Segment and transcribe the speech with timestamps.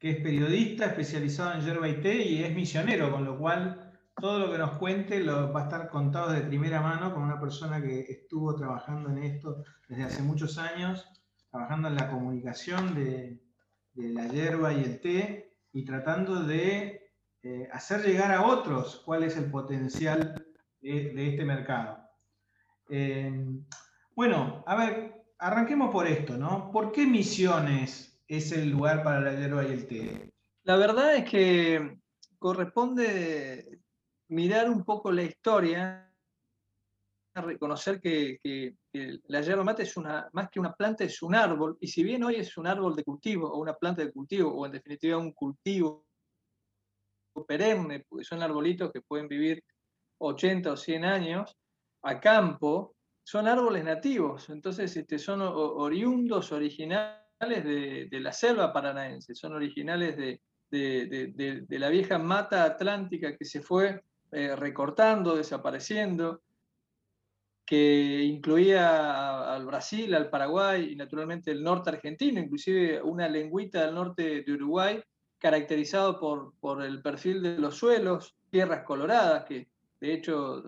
[0.00, 4.38] que es periodista especializado en yerba y té y es misionero, con lo cual todo
[4.38, 7.82] lo que nos cuente lo, va a estar contado de primera mano con una persona
[7.82, 11.06] que estuvo trabajando en esto desde hace muchos años,
[11.50, 13.42] trabajando en la comunicación de,
[13.94, 17.10] la hierba y el té y tratando de
[17.42, 20.42] eh, hacer llegar a otros cuál es el potencial
[20.80, 21.98] de, este mercado.
[22.88, 23.30] Eh,
[24.16, 26.70] bueno, a ver, arranquemos por esto, ¿no?
[26.72, 30.32] ¿Por qué Misiones es el lugar para la hierba y el té?
[30.62, 31.98] La verdad es que
[32.38, 33.80] corresponde
[34.28, 36.14] mirar un poco la historia,
[37.34, 38.38] reconocer que,
[39.24, 42.22] la yerba mate es una, más que una planta, es un árbol, y si bien
[42.22, 45.32] hoy es un árbol de cultivo o una planta de cultivo, o en definitiva un
[45.32, 46.06] cultivo
[47.48, 49.64] perenne, porque son arbolitos que pueden vivir
[50.18, 51.56] 80 o 100 años
[52.02, 59.54] a campo, son árboles nativos, entonces este, son oriundos, originales de, la selva paranaense, son
[59.54, 66.42] originales de, de, la vieja mata atlántica que se fue eh, recortando, desapareciendo,
[67.64, 73.94] que incluía al Brasil, al Paraguay y naturalmente el norte argentino, inclusive una lengüita del
[73.94, 75.02] norte de Uruguay,
[75.38, 79.68] caracterizado por, por el perfil de los suelos, tierras coloradas, que
[80.00, 80.62] de hecho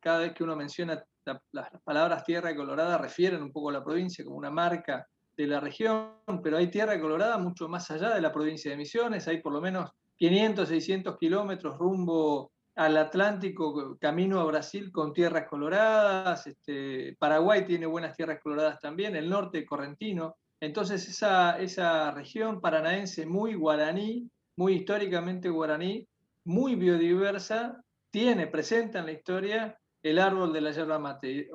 [0.00, 1.04] cada vez que uno menciona
[1.52, 5.60] las palabras tierra colorada refieren un poco a la provincia como una marca de la
[5.60, 9.52] región, pero hay tierra colorada mucho más allá de la provincia de Misiones, hay por
[9.52, 17.16] lo menos 500, 600 kilómetros rumbo al Atlántico, camino a Brasil con tierras coloradas, este,
[17.18, 23.54] Paraguay tiene buenas tierras coloradas también, el norte correntino, entonces esa, esa región paranaense muy
[23.54, 26.06] guaraní, muy históricamente guaraní,
[26.44, 31.48] muy biodiversa, tiene, presenta en la historia el árbol de la yerba mate,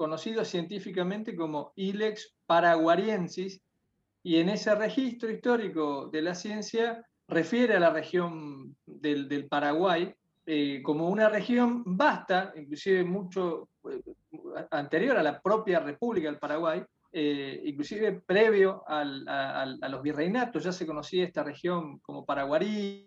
[0.00, 3.60] conocido científicamente como Ilex paraguariensis,
[4.22, 10.10] y en ese registro histórico de la ciencia refiere a la región del, Paraguay
[10.46, 14.00] eh, como una región vasta, inclusive mucho eh,
[14.70, 16.82] anterior a la propia República del Paraguay,
[17.12, 23.06] eh, inclusive previo a, los virreinatos, ya se conocía esta región como Paraguarí,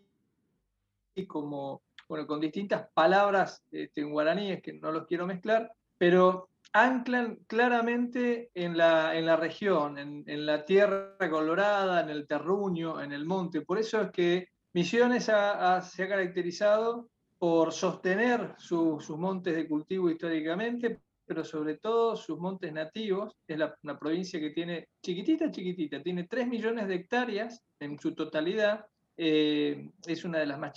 [1.27, 7.37] como, bueno, con distintas palabras este, en guaraníes que no los quiero mezclar, pero anclan
[7.47, 13.25] claramente en la, en la región, en, la tierra colorada, en el terruño, en el
[13.25, 13.61] monte.
[13.61, 20.99] Por eso es que Misiones se ha caracterizado por sostener sus montes de cultivo históricamente,
[21.25, 23.35] pero sobre todo sus montes nativos.
[23.47, 28.85] Es una provincia que tiene, chiquitita, chiquitita, tiene 3 millones de hectáreas en su totalidad.
[29.15, 30.73] Eh, es una de las más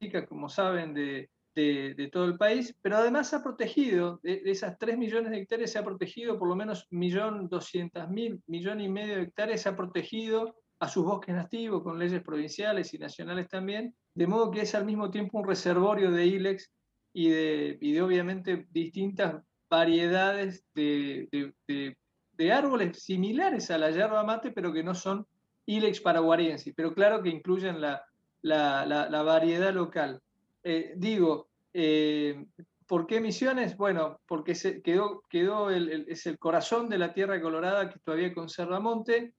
[0.00, 4.98] chicas, como saben, de, de, todo el país, pero además ha protegido, de, esas 3
[4.98, 9.62] millones de hectáreas se ha protegido por lo menos 1.200.000, millón y medio de hectáreas
[9.62, 14.50] se ha protegido a sus bosques nativos con leyes provinciales y nacionales también, de modo
[14.50, 16.70] que es al mismo tiempo un reservorio de ILEX
[17.14, 24.52] y de, y de obviamente distintas variedades de, de, árboles similares a la yerba mate,
[24.52, 25.26] pero que no son
[25.64, 28.04] ILEX paraguariensis, pero claro que incluyen la,
[28.42, 30.20] la, la variedad local.
[30.68, 32.44] Eh, digo, eh,
[32.88, 33.76] ¿por qué Misiones?
[33.76, 38.80] Bueno, porque se quedó, quedó es el corazón de la Tierra Colorada que todavía conserva
[38.80, 39.32] monte,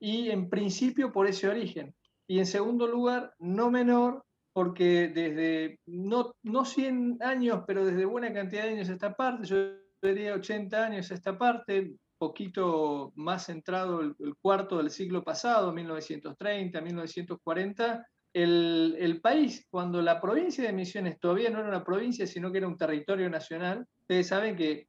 [0.00, 1.94] y en principio por ese origen.
[2.26, 8.32] Y en segundo lugar, no menor, porque desde, no, no 100 años, pero desde buena
[8.32, 9.56] cantidad de años a esta parte, yo
[10.02, 15.72] diría 80 años a esta parte, poquito más centrado el, el cuarto del siglo pasado,
[15.72, 22.52] 1930, 1940, el, país, cuando la provincia de Misiones todavía no era una provincia, sino
[22.52, 24.88] que era un territorio nacional, ustedes saben que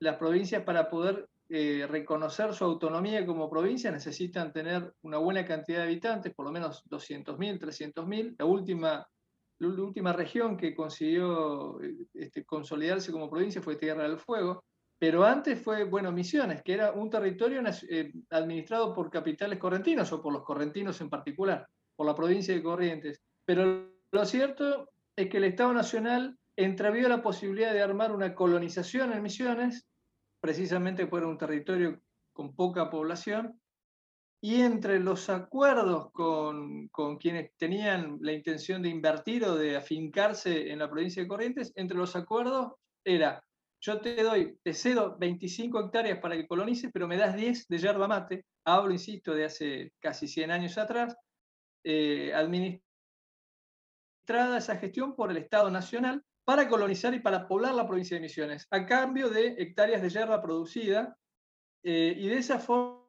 [0.00, 5.78] las provincias para poder eh, reconocer su autonomía como provincia necesitan tener una buena cantidad
[5.78, 8.34] de habitantes, por lo menos 200.000, 300.000.
[8.38, 9.08] La última,
[9.58, 11.78] la última región que consiguió
[12.12, 14.64] este, consolidarse como provincia fue Tierra del Fuego,
[14.98, 20.22] pero antes fue, bueno, Misiones, que era un territorio eh, administrado por capitales correntinos o
[20.22, 21.66] por los correntinos en particular
[21.96, 23.22] por la provincia de Corrientes.
[23.44, 29.12] Pero lo cierto es que el Estado Nacional entrevió la posibilidad de armar una colonización
[29.12, 29.86] en Misiones,
[30.40, 32.00] precisamente por un territorio
[32.32, 33.60] con poca población,
[34.40, 40.70] y entre los acuerdos con, con, quienes tenían la intención de invertir o de afincarse
[40.70, 43.42] en la provincia de Corrientes, entre los acuerdos era,
[43.80, 47.78] yo te doy, te cedo 25 hectáreas para que colonices, pero me das 10 de
[47.78, 51.16] yerba mate, hablo, insisto, de hace casi 100 años atrás,
[51.84, 52.82] eh, administrada
[54.58, 58.66] esa gestión por el Estado Nacional para colonizar y para poblar la provincia de Misiones,
[58.70, 61.16] a cambio de hectáreas de yerba producida,
[61.82, 63.04] eh, y de esa forma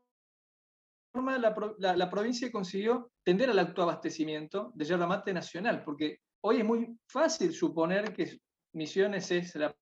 [1.14, 1.56] la,
[1.96, 7.54] la, provincia consiguió tender al autoabastecimiento de yerba mate nacional, porque hoy es muy fácil
[7.54, 8.40] suponer que
[8.74, 9.74] Misiones es la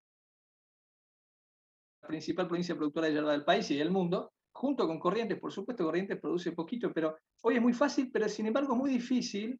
[2.07, 4.32] principal provincia productora de yerba del país y del mundo,
[4.63, 8.45] junto con Corrientes, por supuesto, Corrientes produce poquito, pero hoy es muy fácil, pero sin
[8.45, 9.59] embargo muy difícil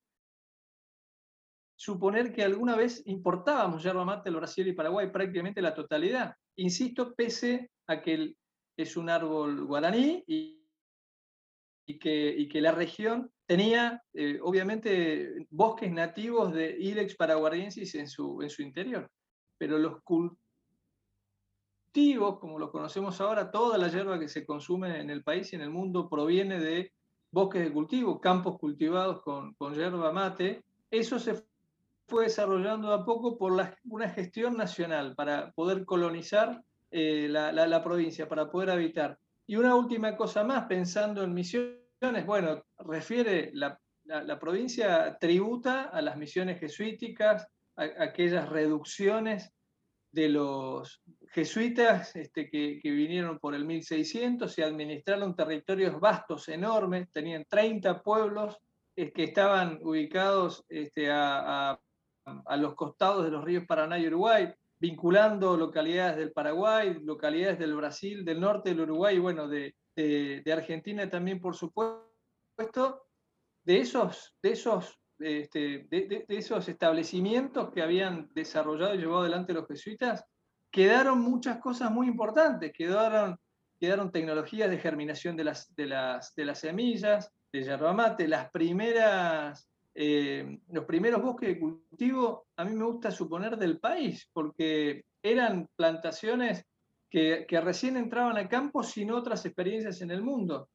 [1.76, 6.34] suponer que alguna vez importábamos yerba mate del Brasil y Paraguay, prácticamente la totalidad.
[6.56, 8.34] Insisto, pese a que
[8.78, 10.64] es un árbol guaraní y,
[12.00, 18.62] que, la región tenía, eh, obviamente, bosques nativos de Ilex paraguariensis en su, en su
[18.62, 19.12] interior.
[19.58, 20.02] Pero los
[22.40, 25.62] como los conocemos ahora, toda la hierba que se consume en el país y en
[25.62, 26.92] el mundo proviene de
[27.32, 30.64] bosques de cultivo, campos cultivados con, con yerba mate.
[30.90, 31.44] Eso se
[32.08, 33.54] fue desarrollando a poco por
[33.86, 39.18] una gestión nacional para poder colonizar eh, la, provincia, para poder habitar.
[39.46, 43.80] Y una última cosa más, pensando en misiones, bueno, refiere, la,
[44.40, 49.54] provincia tributa a las misiones jesuíticas, aquellas reducciones
[50.12, 51.02] de los
[51.34, 58.58] jesuitas este, que, vinieron por el 1600 y administraron territorios vastos, enormes, tenían 30 pueblos
[58.96, 61.80] que estaban ubicados este, a
[62.58, 64.54] los costados de los ríos Paraná y Uruguay,
[64.84, 69.74] vinculando localidades del Paraguay, localidades del Brasil, del norte del Uruguay bueno, de,
[70.52, 73.08] Argentina también, por supuesto,
[73.64, 79.68] de esos, de esos, este, de, esos establecimientos que habían desarrollado y llevado adelante los
[79.68, 80.26] jesuitas,
[80.74, 83.38] quedaron muchas cosas muy importantes, quedaron,
[83.80, 88.50] quedaron tecnologías de germinación de las, de las, de las semillas, de yerba mate, las
[88.50, 95.06] primeras eh, los primeros bosques de cultivo, a mí me gusta suponer del país, porque
[95.22, 96.66] eran plantaciones
[97.10, 100.70] que, recién entraban a campo sin otras experiencias en el mundo.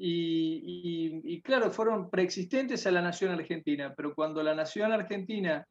[0.00, 5.66] Y, claro, fueron preexistentes a la nación argentina, pero cuando la nación argentina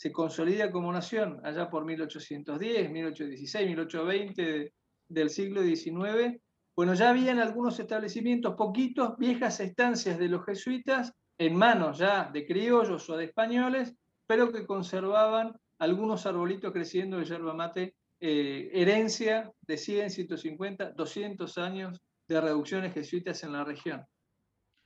[0.00, 4.72] se consolida como nación, allá por 1810, 1816, 1820
[5.06, 6.40] del siglo XIX,
[6.74, 12.46] bueno, ya habían algunos establecimientos, poquitos, viejas estancias de los jesuitas en manos ya de
[12.46, 13.94] criollos o de españoles,
[14.26, 21.58] pero que conservaban algunos arbolitos creciendo de yerba mate, eh, herencia de 100, 150, 200
[21.58, 24.06] años de reducciones jesuitas en la región.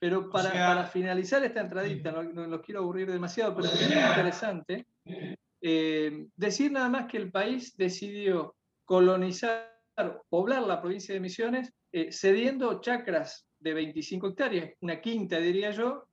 [0.04, 4.86] Pero para, finalizar esta entradita, no, los quiero aburrir demasiado, pero es muy interesante,
[5.62, 8.54] eh, decir nada más que el país decidió
[8.84, 9.72] colonizar,
[10.28, 16.06] poblar la provincia de Misiones, eh, cediendo chacras de 25 hectáreas, una quinta diría yo,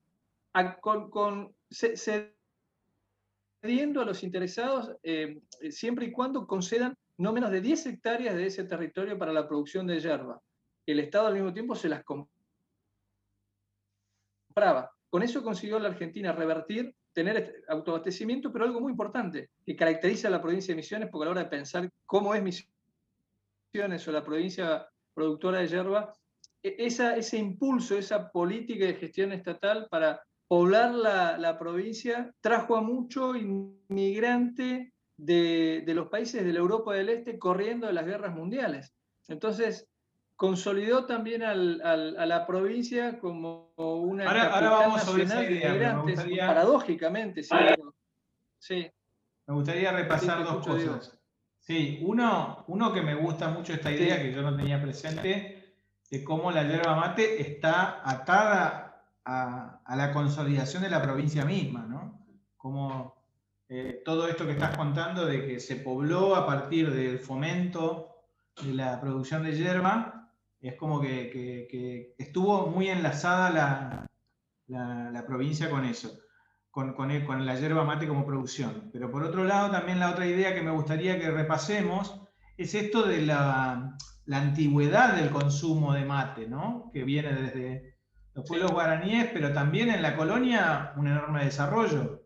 [0.80, 1.54] con,
[3.62, 8.46] cediendo a los interesados eh, siempre y cuando concedan no menos de 10 hectáreas de
[8.46, 10.42] ese territorio para la producción de hierba.
[10.86, 12.06] El Estado al mismo tiempo se las
[14.52, 14.92] compraba.
[15.10, 20.32] Con eso consiguió la Argentina revertir, tener autoabastecimiento, pero algo muy importante que caracteriza a
[20.32, 24.24] la provincia de Misiones, porque a la hora de pensar cómo es Misiones o la
[24.24, 26.14] provincia productora de hierba,
[26.64, 33.36] e, ese impulso, esa política de gestión estatal para poblar la, provincia trajo a mucho
[33.36, 38.94] inmigrante de, los países de la Europa del Este corriendo de las guerras mundiales.
[39.28, 39.88] Entonces,
[40.42, 46.02] consolidó también a la provincia como una ahora, ahora vamos sobre esa idea,
[46.48, 47.44] paradójicamente.
[48.58, 48.92] Sí.
[49.46, 51.16] Me gustaría repasar dos cosas.
[51.60, 55.76] Sí, uno, uno que me gusta mucho esta idea que yo no tenía presente,
[56.10, 62.20] de cómo la yerba mate está atada a, la consolidación de la provincia misma, ¿no?
[62.58, 63.14] Como
[63.70, 68.24] eh, todo esto que estás contando de que se pobló a partir del fomento
[68.64, 70.18] de la producción de hierba,
[70.62, 74.08] es como que, estuvo muy enlazada
[74.68, 76.20] la, provincia con eso,
[76.70, 78.90] con, con, la hierba mate como producción.
[78.94, 82.22] Pero por otro lado, también la otra idea que me gustaría que repasemos
[82.58, 86.92] es esto de la, la antigüedad del consumo de mate, ¿no?
[86.94, 87.98] Que viene desde
[88.34, 92.24] los pueblos guaraníes, pero también en la colonia un enorme desarrollo.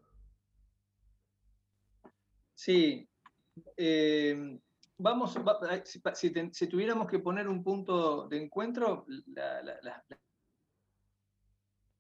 [2.54, 3.10] Sí.
[3.78, 4.60] Eh,
[4.98, 5.36] vamos,
[5.84, 9.06] si, tuviéramos que poner un punto de encuentro,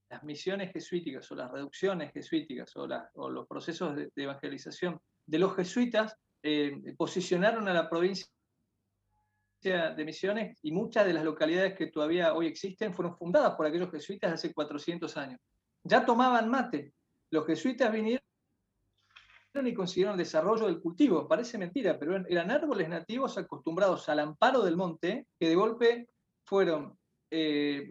[0.09, 6.15] las misiones jesuíticas o las reducciones jesuíticas o, los procesos de, evangelización de los jesuitas
[6.43, 8.29] eh, posicionaron a la provincia
[9.63, 13.89] de Misiones y muchas de las localidades que todavía hoy existen fueron fundadas por aquellos
[13.89, 15.39] jesuitas hace 400 años.
[15.83, 16.93] Ya tomaban mate.
[17.31, 18.24] Los jesuitas vinieron
[19.63, 21.27] y consiguieron el desarrollo del cultivo.
[21.27, 26.09] Parece mentira, pero eran árboles nativos acostumbrados al amparo del monte que de golpe
[26.43, 26.97] fueron
[27.31, 27.87] eh,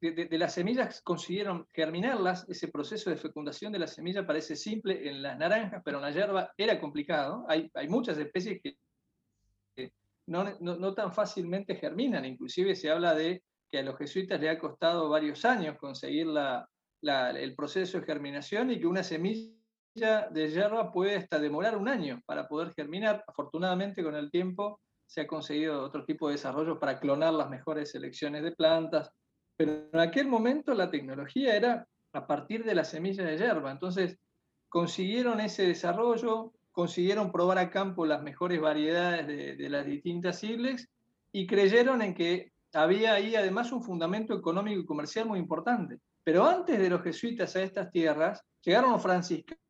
[0.00, 5.22] de, las semillas consiguieron germinarlas, ese proceso de fecundación de la semilla parece simple en
[5.22, 7.44] las naranjas, pero en la hierba era complicado.
[7.48, 8.76] Hay, hay muchas especies que,
[10.26, 14.58] no, no, tan fácilmente germinan, inclusive se habla de que a los jesuitas le ha
[14.58, 16.68] costado varios años conseguir la,
[17.02, 19.52] el proceso de germinación y que una semilla
[19.94, 23.24] de hierba puede hasta demorar un año para poder germinar.
[23.26, 27.90] Afortunadamente con el tiempo se ha conseguido otro tipo de desarrollo para clonar las mejores
[27.90, 29.10] selecciones de plantas,
[29.56, 33.72] pero en aquel momento la tecnología era a partir de la semilla de hierba.
[33.72, 34.18] Entonces
[34.68, 40.88] consiguieron ese desarrollo, consiguieron probar a campo las mejores variedades de, las distintas siglas
[41.32, 45.98] y creyeron en que había ahí además un fundamento económico y comercial muy importante.
[46.22, 49.60] Pero antes de los jesuitas a estas tierras, llegaron los franciscanos.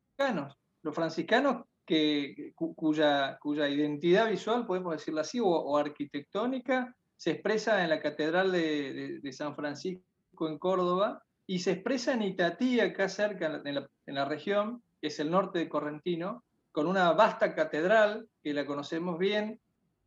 [0.83, 7.91] Los franciscanos que, cuya, cuya identidad visual, podemos decirlo así, o arquitectónica, se expresa en
[7.91, 10.01] la Catedral de, San Francisco
[10.49, 15.29] en Córdoba y se expresa en Itatí, acá cerca en la, región, que es el
[15.29, 19.61] norte de Correntino, con una vasta catedral que la conocemos bien,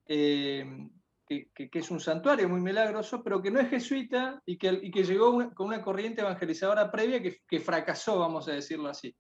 [0.07, 0.89] eh,
[1.29, 5.55] que, es un santuario muy milagroso, pero que no es jesuita y que, que llegó
[5.55, 9.15] con una corriente evangelizadora previa que, fracasó, vamos a decirlo así.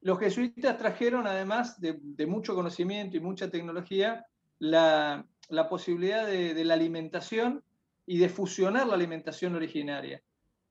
[0.00, 4.26] Los jesuitas trajeron, además de, mucho conocimiento y mucha tecnología,
[4.58, 5.26] la,
[5.68, 7.62] posibilidad de, la alimentación
[8.06, 10.22] y de fusionar la alimentación originaria.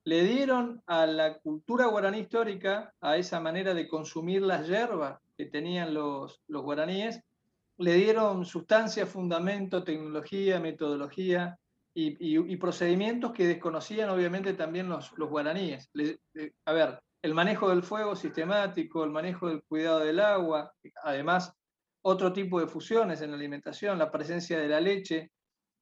[0.04, 5.46] Le dieron a la cultura guaraní histórica, a esa manera de consumir las hierbas que
[5.46, 7.22] tenían los, guaraníes,
[7.76, 11.58] le dieron sustancia, fundamento, tecnología, metodología
[11.94, 15.90] y, procedimientos que desconocían obviamente también los, guaraníes.
[16.64, 21.52] A ver, el manejo del fuego sistemático, el manejo del cuidado del agua, además
[22.02, 25.30] otro tipo de fusiones en la alimentación, la presencia de la leche,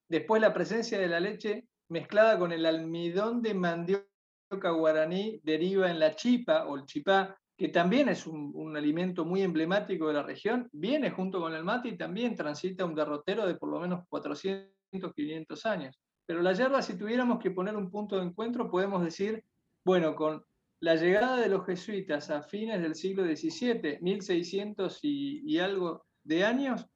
[0.09, 6.01] después la presencia de la leche mezclada con el almidón de mandioca guaraní deriva en
[6.01, 10.69] la chipa o el chipá, que también es un, alimento muy emblemático de la región,
[10.73, 14.73] viene junto con el mate y también transita un derrotero de por lo menos 400,
[15.15, 15.97] 500 años.
[16.27, 19.45] Pero la yerba, si tuviéramos que poner un punto de encuentro, podemos decir,
[19.85, 20.45] bueno, con
[20.81, 26.87] la llegada de los jesuitas a fines del siglo XVII, 1600 y, algo de años,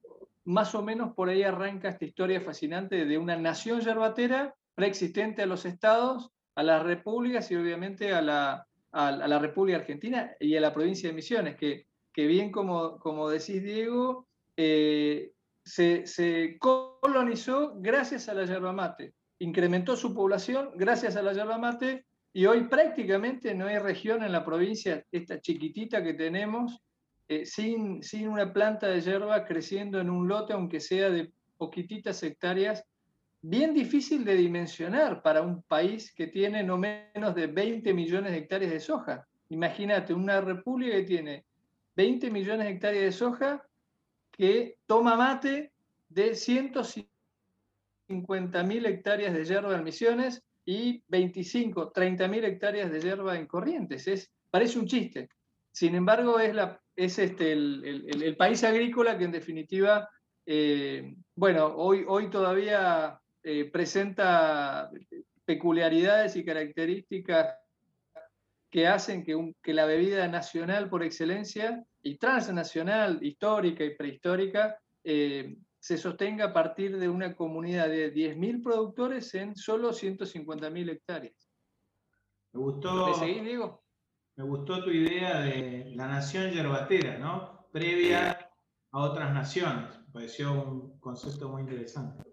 [0.45, 5.47] más o menos por ahí arranca esta historia fascinante de una nación yerbatera preexistente a
[5.47, 10.61] los estados, a las repúblicas y obviamente a la, a, la República Argentina y a
[10.61, 15.33] la provincia de Misiones, que, que bien como, como decís Diego, eh,
[15.65, 21.59] se, se, colonizó gracias a la yerba mate, incrementó su población gracias a la yerba
[21.59, 26.81] mate y hoy prácticamente no hay región en la provincia, esta chiquitita que tenemos,
[27.29, 32.23] eh, sin, sin una planta de hierba creciendo en un lote, aunque sea de poquititas
[32.23, 32.85] hectáreas,
[33.43, 38.39] bien difícil de dimensionar para un país que tiene no menos de 20 millones de
[38.39, 39.27] hectáreas de soja.
[39.49, 41.45] Imagínate, una república que tiene
[41.97, 43.65] 20 millones de hectáreas de soja
[44.31, 45.73] que toma mate
[46.09, 53.37] de 150 mil hectáreas de hierba en Misiones y 25, 30 mil hectáreas de hierba
[53.37, 54.07] en Corrientes.
[54.07, 55.29] Es, parece un chiste.
[55.73, 60.09] Sin embargo, es la, es este, el, país agrícola que en definitiva,
[60.47, 64.93] eh, bueno, hoy, hoy todavía eh, presenta
[65.45, 67.57] peculiaridades y características
[68.71, 75.57] que hacen que, que, la bebida nacional por excelencia y transnacional, histórica y prehistórica, eh,
[75.81, 81.51] se sostenga a partir de una comunidad de 10.000 productores en solo 150.000 hectáreas.
[82.53, 83.09] Me gustó.
[83.09, 83.83] ¿Me seguís, Diego?
[84.41, 87.69] me gustó tu idea de la nación yerbatera, ¿no?
[87.73, 88.51] Previa
[88.91, 89.99] a otras naciones.
[90.07, 92.25] Me pareció un concepto muy interesante.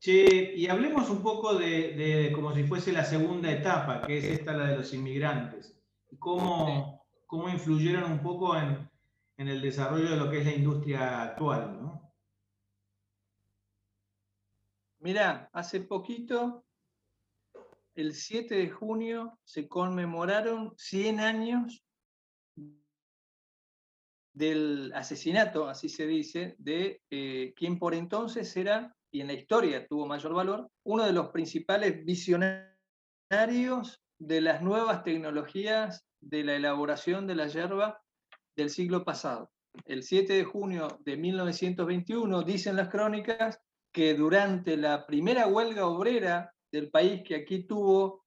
[0.00, 4.52] Che, y hablemos un poco de, como si fuese la segunda etapa, que es esta,
[4.52, 5.80] la de los inmigrantes.
[6.18, 8.90] cómo, cómo influyeron un poco en,
[9.42, 12.14] en el desarrollo de lo que es la industria actual, ¿no?
[15.00, 16.64] Mirá, hace poquito
[17.96, 21.84] el 7 de junio se conmemoraron 100 años
[24.32, 29.88] del asesinato, así se dice, de eh, quien por entonces era, y en la historia
[29.88, 32.70] tuvo mayor valor, uno de los principales visionarios
[34.18, 38.01] de las nuevas tecnologías de la elaboración de la yerba
[38.56, 39.50] del siglo pasado.
[39.84, 43.58] El 7 de junio de 1921, dicen las crónicas,
[43.92, 48.24] que durante la primera huelga obrera del país que aquí tuvo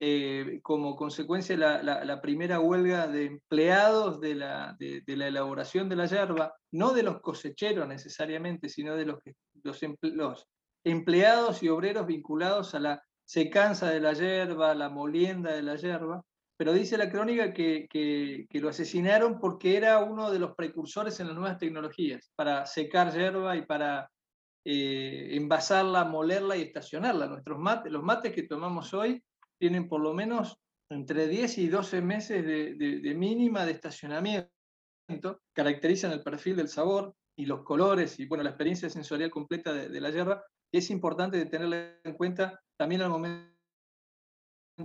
[0.00, 6.06] eh, como consecuencia la, primera huelga de empleados de la, de, la, elaboración de la
[6.06, 9.20] yerba, no de los cosecheros necesariamente, sino de los,
[9.62, 10.46] los, los
[10.84, 15.76] empleados y obreros vinculados a la se cansa de la hierba, la molienda de la
[15.76, 16.24] hierba,
[16.62, 21.26] pero dice la crónica que, que, lo asesinaron porque era uno de los precursores en
[21.26, 24.08] las nuevas tecnologías, para secar hierba y para
[24.64, 27.26] eh, envasarla, molerla y estacionarla.
[27.26, 29.20] Nuestros mates, los mates que tomamos hoy
[29.58, 30.56] tienen por lo menos
[30.88, 34.48] entre 10 y 12 meses de, mínima de estacionamiento,
[35.52, 39.88] caracterizan el perfil del sabor y los colores y bueno, la experiencia sensorial completa de,
[39.88, 40.44] de la hierba.
[40.70, 43.51] Es importante tenerla en cuenta también al momento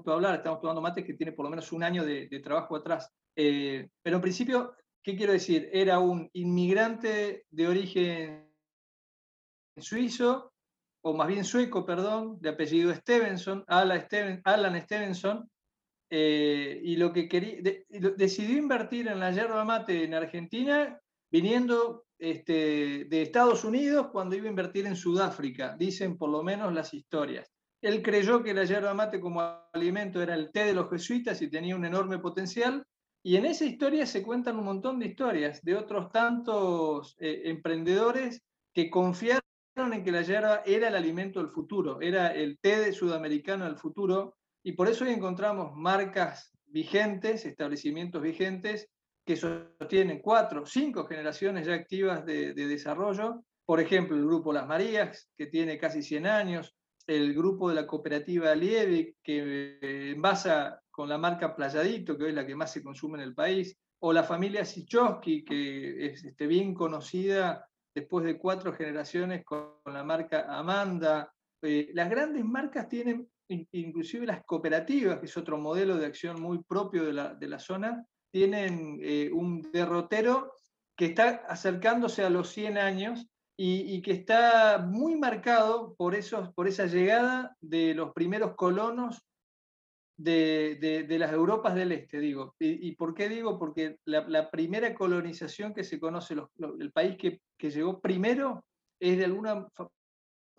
[0.05, 0.35] hablar.
[0.35, 3.11] Estamos tomando mates que tiene por lo menos un año de, trabajo atrás.
[3.35, 5.69] Eh, pero en principio, ¿qué quiero decir?
[5.71, 8.47] Era un inmigrante de origen
[9.77, 10.53] suizo,
[11.01, 14.01] o más bien sueco, perdón, de apellido Stevenson, Alan,
[14.81, 15.49] Stevenson,
[16.09, 17.57] eh, y lo que quería,
[18.15, 24.47] decidió invertir en la yerba mate en Argentina, viniendo este, de Estados Unidos cuando iba
[24.47, 27.56] a invertir en Sudáfrica, dicen por lo menos las historias.
[27.87, 29.41] Él creyó que la yerba mate como
[29.71, 32.85] alimento era el té de los jesuitas y tenía un enorme potencial.
[33.23, 38.43] Y en esa historia se cuentan un montón de historias de otros tantos eh, emprendedores
[38.73, 39.41] que confiaron
[39.93, 44.35] en que la yerba era el alimento del futuro, era el té sudamericano del futuro.
[44.63, 48.89] Y por eso hoy encontramos marcas vigentes, establecimientos vigentes,
[49.25, 53.45] que sostienen cuatro, cinco generaciones ya activas de, de desarrollo.
[53.65, 56.76] Por ejemplo, el grupo Las Marías, que tiene casi 100 años,
[57.07, 62.29] el grupo de la cooperativa Liebig, que eh, envasa con la marca Playadito, que hoy
[62.29, 66.23] es la que más se consume en el país, o la familia Sichowski, que es
[66.23, 71.33] este, bien conocida después de cuatro generaciones con la marca Amanda.
[71.61, 76.61] Eh, las grandes marcas tienen, inclusive las cooperativas, que es otro modelo de acción muy
[76.61, 80.53] propio de la, de la zona, tienen eh, un derrotero
[80.95, 83.27] que está acercándose a los 100 años
[83.59, 89.23] y, que está muy marcado por, esos, por esa llegada de los primeros colonos
[90.15, 92.55] de, de, las Europas del Este, digo.
[92.59, 93.57] ¿Y, por qué digo?
[93.57, 96.35] Porque la, primera colonización que se conoce,
[96.79, 98.63] el país que, que, llegó primero,
[98.99, 99.67] es de alguna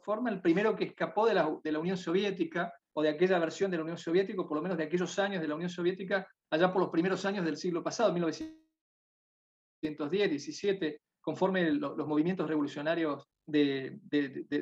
[0.01, 3.71] forma el primero que escapó de la, de la Unión Soviética o de aquella versión
[3.71, 6.27] de la Unión Soviética, o por lo menos de aquellos años de la Unión Soviética,
[6.51, 14.01] allá por los primeros años del siglo pasado, 1910, 17, conforme los movimientos revolucionarios de,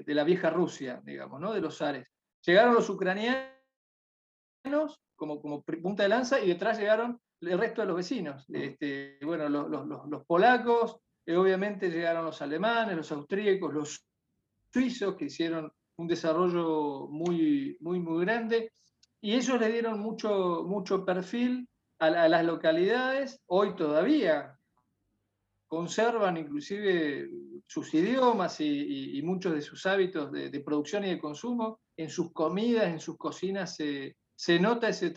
[0.08, 1.52] la vieja Rusia, digamos, ¿no?
[1.52, 2.12] de los zares.
[2.44, 3.46] Llegaron los ucranianos
[5.14, 8.46] como, como punta de lanza y detrás llegaron el resto de los vecinos.
[8.48, 14.04] Este, bueno, los, los, polacos, eh, obviamente llegaron los alemanes, los austríacos, los
[14.72, 18.72] suizos, que hicieron un desarrollo muy, muy, muy grande,
[19.20, 21.68] y ellos le dieron mucho, mucho perfil
[22.00, 24.55] a, a las localidades, hoy todavía
[25.66, 27.28] conservan inclusive
[27.66, 31.80] sus idiomas y, muchos de sus hábitos de, producción y de consumo.
[31.96, 35.14] En sus comidas, en sus cocinas se, nota ese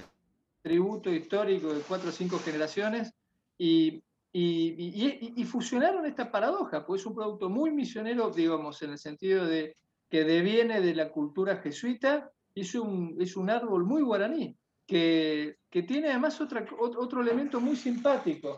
[0.62, 3.12] tributo histórico de cuatro o cinco generaciones
[3.58, 9.46] y, y, fusionaron esta paradoja, pues es un producto muy misionero, digamos, en el sentido
[9.46, 9.76] de
[10.10, 14.58] que deviene de la cultura jesuita, es un, es un árbol muy guaraní,
[14.88, 18.58] que, que tiene además otra, otro elemento muy simpático,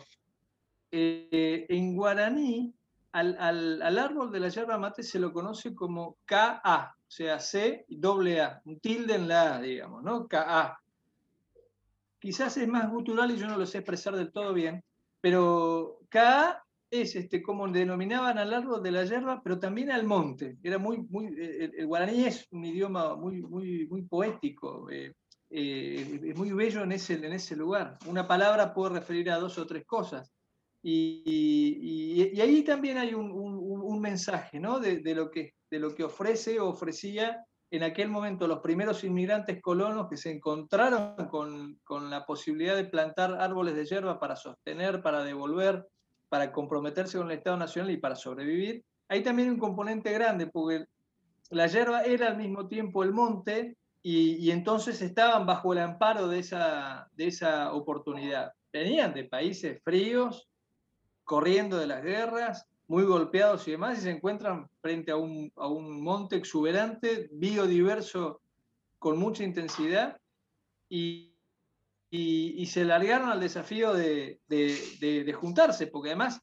[0.91, 2.73] eh, en guaraní,
[3.12, 7.97] al, árbol de la yerba mate se lo conoce como KA, o sea, C y
[7.97, 10.27] doble A, un tilde en la A, digamos, ¿no?
[10.27, 10.80] KA.
[12.19, 14.84] Quizás es más gutural y yo no lo sé expresar del todo bien,
[15.19, 20.58] pero KA es este, como denominaban al árbol de la yerba, pero también al monte.
[20.62, 25.13] Era muy, muy, el, guaraní es un idioma muy, muy, muy poético, eh,
[25.49, 27.97] eh, es muy bello en ese, en ese lugar.
[28.06, 30.32] Una palabra puede referir a dos o tres cosas.
[30.84, 34.80] Y, ahí también hay un, mensaje ¿no?
[34.80, 39.62] de, lo que, de lo que ofrece o ofrecía en aquel momento los primeros inmigrantes
[39.62, 45.02] colonos que se encontraron con, con, la posibilidad de plantar árboles de hierba para sostener,
[45.02, 45.88] para devolver,
[46.28, 48.84] para comprometerse con el Estado Nacional y para sobrevivir.
[49.08, 50.86] Hay también un componente grande, porque
[51.50, 56.28] la hierba era al mismo tiempo el monte y, y entonces estaban bajo el amparo
[56.28, 58.52] de esa, de esa oportunidad.
[58.74, 60.50] Venían de países fríos,
[61.32, 65.65] corriendo de las guerras, muy golpeados y demás, y se encuentran frente a un, a
[65.65, 68.41] un monte exuberante, biodiverso,
[69.00, 70.20] con mucha intensidad,
[70.89, 71.34] y,
[72.10, 76.41] y, se largaron al desafío de, de, de, juntarse, porque además,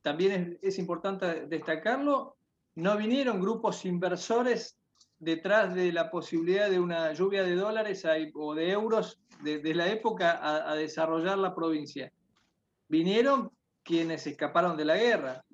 [0.00, 2.36] también es, importante destacarlo,
[2.76, 4.78] no vinieron grupos inversores
[5.18, 10.38] detrás de la posibilidad de una lluvia de dólares o de euros de, la época
[10.70, 12.12] a desarrollar la provincia.
[12.86, 13.50] Vinieron
[13.90, 15.44] quienes escaparon de la guerra,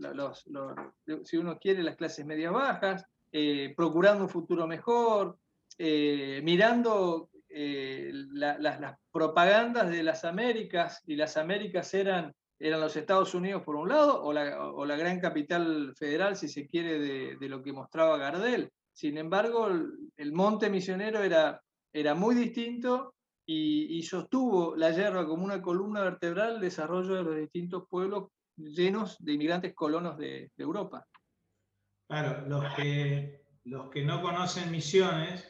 [1.25, 5.38] si uno quiere, las clases medias bajas, eh, procurando un futuro mejor,
[5.79, 13.33] eh, mirando eh, las propagandas de las Américas, y las Américas eran, eran los Estados
[13.35, 16.99] Unidos por un lado, o la, gran capital federal, si se quiere,
[17.38, 18.70] de, lo que mostraba Gardel.
[18.92, 19.68] Sin embargo,
[20.14, 23.14] el, monte misionero era, era muy distinto
[23.46, 29.16] y, sostuvo la yerba como una columna vertebral del desarrollo de los distintos pueblos llenos
[29.24, 31.06] de inmigrantes colonos de, Europa.
[32.09, 35.44] Claro, los que, los que no conocen misiones,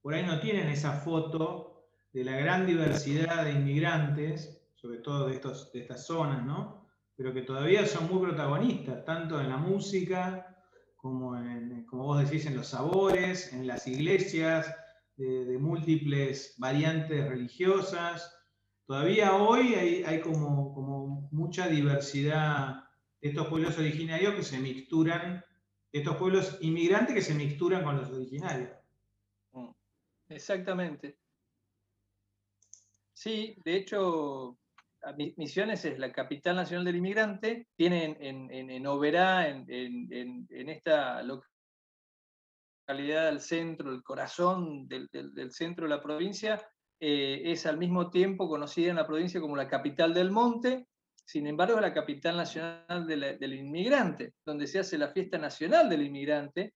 [0.00, 5.34] por ahí no tienen esa foto de la gran diversidad de inmigrantes, sobre todo de,
[5.34, 6.86] estos, de estas zonas, ¿no?
[7.14, 10.64] Pero que todavía son muy protagonistas, tanto en la música,
[10.96, 11.36] como,
[11.86, 14.74] como vos decís, en los sabores, en las iglesias,
[15.16, 18.32] de, múltiples variantes religiosas.
[18.86, 22.84] Todavía hoy hay, como, como, mucha diversidad
[23.20, 25.44] de estos pueblos originarios que se mixturan,
[25.92, 28.70] de estos pueblos inmigrantes que se mixturan con los originarios.
[29.52, 29.70] Mm,
[30.28, 31.18] exactamente.
[33.12, 34.58] Sí, de hecho,
[35.36, 41.22] Misiones es la capital nacional del inmigrante, tiene en, en, en Oberá, en, en, esta
[42.86, 45.08] localidad del centro, el corazón del,
[45.50, 46.64] centro de la provincia,
[47.00, 50.86] eh, es al mismo tiempo conocida en la provincia como la capital del monte,
[51.24, 56.06] sin embargo es la capital nacional del inmigrante, donde se hace la fiesta nacional del
[56.06, 56.74] inmigrante,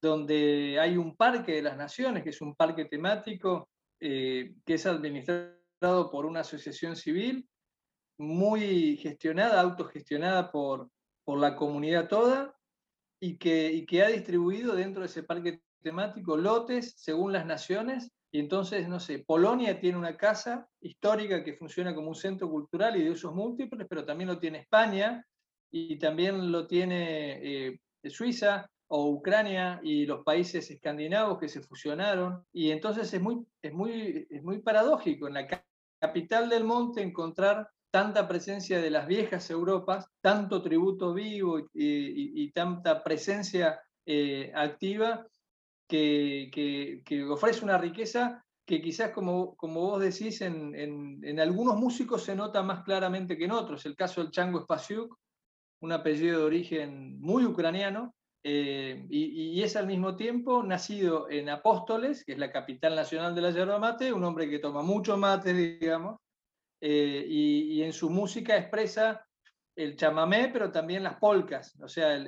[0.00, 3.68] donde hay un parque de las naciones, que es un parque temático
[4.00, 7.46] eh, que es administrado por una asociación civil
[8.18, 10.88] muy gestionada, autogestionada por,
[11.22, 12.56] por la comunidad toda,
[13.20, 18.10] y que, que ha distribuido dentro de ese parque temático lotes según las naciones.
[18.32, 22.96] Y entonces, no sé, Polonia tiene una casa histórica que funciona como un centro cultural
[22.96, 25.24] y de usos múltiples, pero también lo tiene España
[25.70, 32.44] y también lo tiene eh, Suiza o Ucrania y los países escandinavos que se fusionaron.
[32.52, 35.64] Y entonces es muy, es muy, es muy paradójico en la
[36.00, 43.02] capital del monte encontrar tanta presencia de las viejas Europas, tanto tributo vivo y, tanta
[43.02, 45.26] presencia eh, activa
[45.88, 50.74] que, ofrece una riqueza que quizás, como, como vos decís, en,
[51.24, 53.84] en, algunos músicos se nota más claramente que en otros.
[53.84, 55.16] El caso del Chango Spasiuk,
[55.80, 61.48] un apellido de origen muy ucraniano, eh, y, y, es al mismo tiempo nacido en
[61.50, 65.16] Apóstoles, que es la capital nacional de la yerba mate, un hombre que toma mucho
[65.16, 66.20] mate, digamos,
[66.80, 69.26] eh, y, en su música expresa
[69.76, 72.26] el chamamé, pero también las polcas, o sea, el,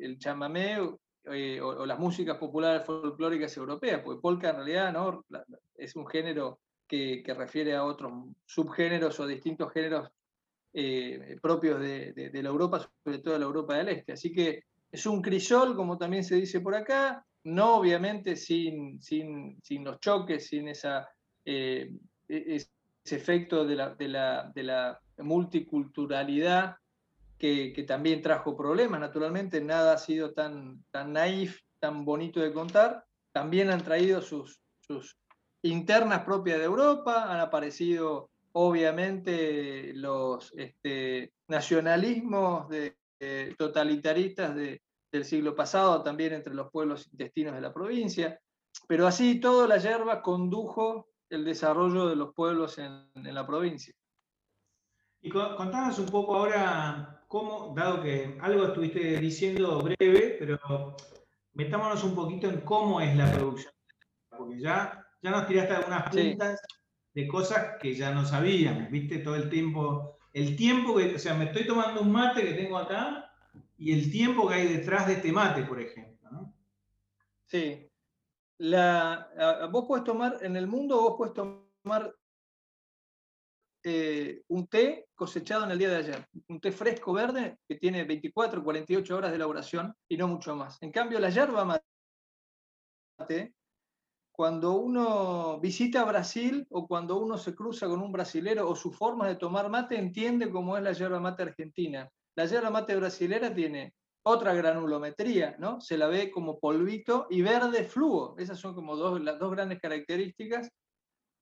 [0.00, 0.78] el, chamamé
[1.24, 5.24] eh, o, las músicas populares folclóricas europeas, porque polka en realidad ¿no?
[5.76, 8.12] es un género que, refiere a otros
[8.44, 10.10] subgéneros o distintos géneros
[10.72, 14.12] eh, propios de, la Europa, sobre todo de la Europa del Este.
[14.12, 19.58] Así que es un crisol, como también se dice por acá, no obviamente sin, sin,
[19.62, 21.08] sin los choques, sin esa,
[21.44, 21.92] e,
[23.04, 26.76] ese efecto de la, de la, de la multiculturalidad
[27.38, 32.52] que, que, también trajo problemas, naturalmente, nada ha sido tan, tan naif, tan bonito de
[32.52, 35.18] contar, también han traído sus, sus
[35.62, 42.96] internas propias de Europa, han aparecido obviamente los este, nacionalismos de,
[43.56, 48.40] totalitaristas de, del siglo pasado, también entre los pueblos intestinos de la provincia,
[48.88, 53.94] pero así todo la yerba condujo el desarrollo de los pueblos en, la provincia.
[55.22, 60.96] Y contanos un poco ahora cómo, dado que algo estuviste diciendo breve, pero
[61.54, 63.72] metámonos un poquito en cómo es la producción,
[64.36, 66.60] porque ya, ya nos tiraste algunas puntas
[67.14, 71.34] de cosas que ya no sabíamos, viste, todo el tiempo, el tiempo que, o sea,
[71.34, 73.32] me estoy tomando un mate que tengo acá
[73.78, 76.54] y el tiempo que hay detrás de este mate, por ejemplo, ¿no?
[77.46, 77.88] Sí,
[79.70, 82.14] vos puedes tomar, en el mundo vos puedes tomar
[83.84, 88.04] eh, un té cosechado en el día de ayer, un té fresco verde que tiene
[88.04, 90.80] 24, 48 horas de elaboración y no mucho más.
[90.82, 91.84] En cambio, la yerba mate,
[94.30, 99.26] cuando uno visita Brasil o cuando uno se cruza con un brasilero o su forma
[99.26, 102.08] de tomar mate, entiende cómo es la yerba mate argentina.
[102.36, 103.94] La yerba mate brasilera tiene
[104.24, 105.80] otra granulometría, ¿no?
[105.80, 108.36] Se la ve como polvito y verde fluo.
[108.38, 110.68] Esas son como dos, las dos grandes características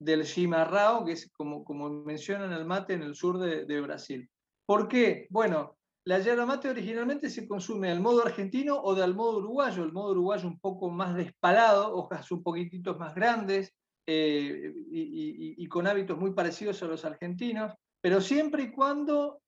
[0.01, 4.29] del chimarrao, que es como, como mencionan el mate en el sur de, Brasil.
[4.67, 5.27] ¿Por qué?
[5.31, 9.85] Bueno, la yerba mate originalmente se consume al modo argentino o del modo uruguayo.
[9.85, 13.75] El modo uruguayo un poco más despalado, hojas un poquitito más grandes
[14.07, 19.43] eh, y con hábitos muy parecidos a los argentinos, pero siempre y cuando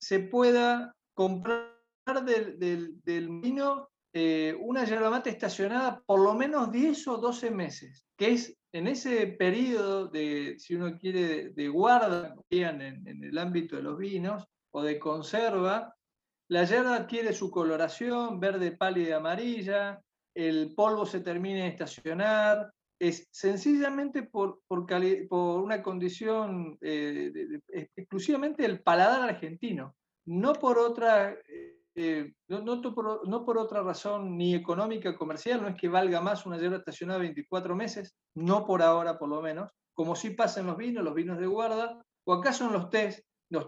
[0.00, 1.75] se pueda comprar
[2.14, 8.04] del, del, vino eh, una yerba mate estacionada por lo menos 10 o 12 meses,
[8.16, 13.76] que es en ese periodo de, si uno quiere, de, guarda en, en el ámbito
[13.76, 15.94] de los vinos o de conserva,
[16.48, 20.00] la yerba adquiere su coloración verde pálida amarilla,
[20.32, 24.86] el polvo se termina de estacionar, es sencillamente por, por,
[25.28, 27.32] por una condición eh,
[27.96, 35.16] exclusivamente del paladar argentino, no por otra eh, no, no, por, otra razón ni económica
[35.16, 39.28] comercial, no es que valga más una yerba estacionada 24 meses, no por ahora por
[39.28, 42.72] lo menos, como sí pasa en los vinos, los vinos de guarda, o acaso en
[42.72, 43.66] los tés, los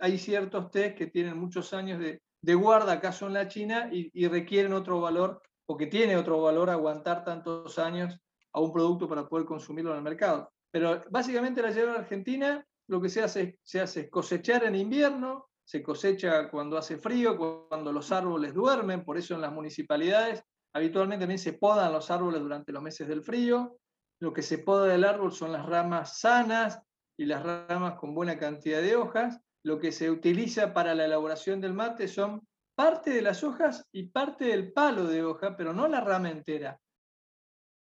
[0.00, 4.26] hay ciertos tés que tienen muchos años de, de guarda acaso en la China y,
[4.28, 8.18] requieren otro valor, o que tiene otro valor aguantar tantos años
[8.52, 10.50] a un producto para poder consumirlo en el mercado.
[10.70, 15.82] Pero básicamente la yerba argentina lo que se hace, se hace cosechar en invierno, se
[15.82, 17.36] cosecha cuando hace frío,
[17.68, 20.42] cuando los árboles duermen, por eso en las municipalidades
[20.74, 23.76] habitualmente también se podan los árboles durante los meses del frío.
[24.18, 26.80] Lo que se poda del árbol son las ramas sanas
[27.18, 29.42] y las ramas con buena cantidad de hojas.
[29.62, 34.04] Lo que se utiliza para la elaboración del mate son parte de las hojas y
[34.04, 36.80] parte del palo de hoja, pero no la rama entera.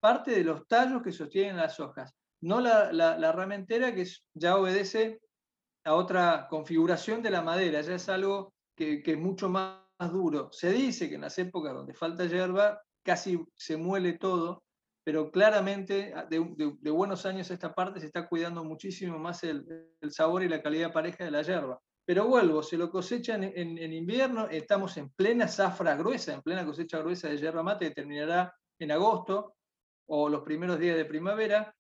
[0.02, 4.58] Parte de los tallos que sostienen las hojas, no la, la rama entera que ya
[4.58, 5.22] obedece
[5.88, 9.80] a otra configuración de la madera, ya es algo que, es mucho más,
[10.12, 10.50] duro.
[10.52, 14.64] Se dice que en las épocas donde falta hierba casi se muele todo,
[15.04, 19.66] pero claramente ah, de, buenos años a esta parte se está cuidando muchísimo más el,
[20.10, 21.80] sabor y la calidad pareja de la hierba.
[22.06, 26.66] Pero vuelvo, se lo cosechan en, en, invierno, estamos en plena zafra gruesa, en plena
[26.66, 29.56] cosecha gruesa de yerba mate que terminará en agosto
[30.08, 31.74] o los primeros días de primavera.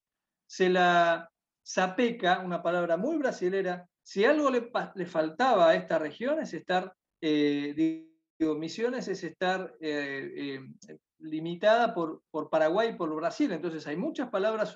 [0.49, 1.29] Se la
[1.67, 8.07] zapeca, una palabra muy brasilera, si algo le, faltaba a esta región es estar, eh,
[8.39, 13.51] digo, Misiones es estar eh, eh, limitada por, por, Paraguay y por Brasil.
[13.51, 14.73] Entonces hay muchas palabras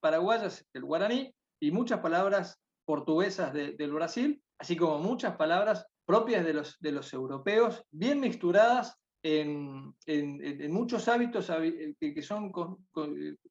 [0.00, 6.54] paraguayas del guaraní y muchas palabras portuguesas del Brasil, así como muchas palabras propias de
[6.54, 11.52] los, de los europeos, bien mixturadas en, en, muchos hábitos
[12.00, 12.50] que, son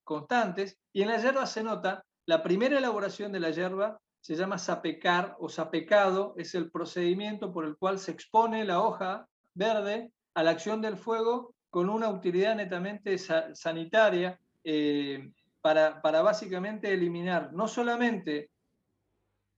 [0.03, 0.79] constantes.
[0.91, 5.35] Y en la yerba se nota la primera elaboración de la yerba se llama sapecar
[5.39, 10.51] o sapecado, es el procedimiento por el cual se expone la hoja verde a la
[10.51, 18.51] acción del fuego con una utilidad netamente sanitaria eh, para, para, básicamente eliminar no solamente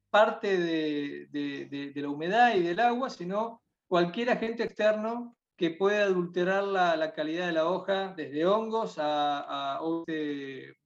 [0.09, 6.63] parte de, de, la humedad y del agua, sino cualquier agente externo que pueda adulterar
[6.63, 9.81] la, calidad de la hoja, desde hongos a, a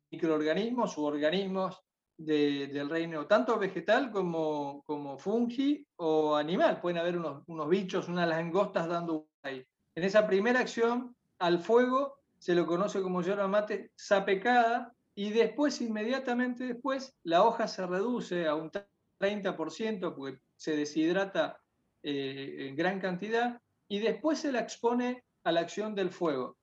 [0.10, 1.84] microorganismos u organismos
[2.18, 6.82] del reino, tanto vegetal como, como fungi o animal.
[6.82, 9.64] Pueden haber unos, unos bichos, unas langostas dando ahí.
[9.96, 15.82] En esa primera acción, al fuego, se lo conoce como yerba mate sapecada y después,
[15.82, 18.72] inmediatamente después, la hoja se reduce a un
[19.20, 21.60] 30% porque se deshidrata
[22.04, 26.58] eh, en gran cantidad y después se la expone a la acción del fuego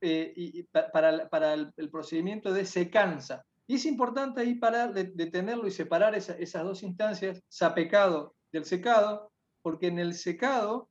[0.00, 3.44] eh, y, para, para el, el procedimiento de secanza.
[3.66, 9.88] Y es importante ahí parar, detenerlo y separar esas dos instancias, sapecado del secado, porque
[9.88, 10.88] en el secado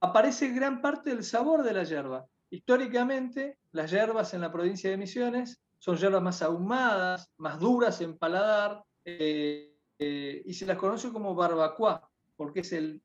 [0.00, 2.26] aparece gran parte del sabor de la hierba.
[2.48, 8.16] Históricamente, las hierbas en la provincia de Misiones son hierbas más ahumadas, más duras en
[8.16, 13.02] paladar, eh, eh, y se las conoce como barbacoa, porque es el,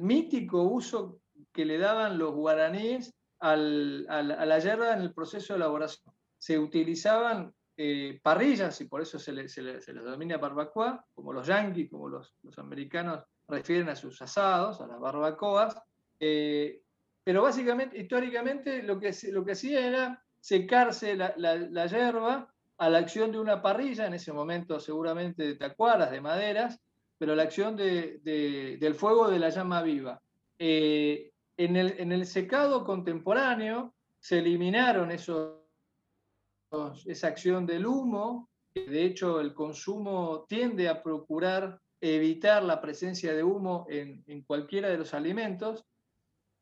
[0.00, 1.20] mítico uso
[1.52, 7.52] que le daban los guaraníes a la hierba en el proceso de elaboración se utilizaban
[7.76, 12.58] eh, parrillas y por eso se les denomina barbacoa, como los yanquis, como los, los,
[12.58, 15.80] americanos refieren a sus asados, a las barbacoas.
[16.18, 16.82] Eh,
[17.22, 22.90] pero básicamente, históricamente, lo que, lo que hacía era secarse la, la, la, hierba a
[22.90, 26.80] la acción de una parrilla, en ese momento seguramente de tacuaras, de maderas,
[27.18, 30.20] pero la acción de, de, del fuego de la llama viva.
[30.58, 35.58] Eh, en, el, en el secado contemporáneo se eliminaron esos
[37.06, 43.42] esa acción del humo, de hecho el consumo tiende a procurar evitar la presencia de
[43.42, 45.84] humo en, en cualquiera de los alimentos,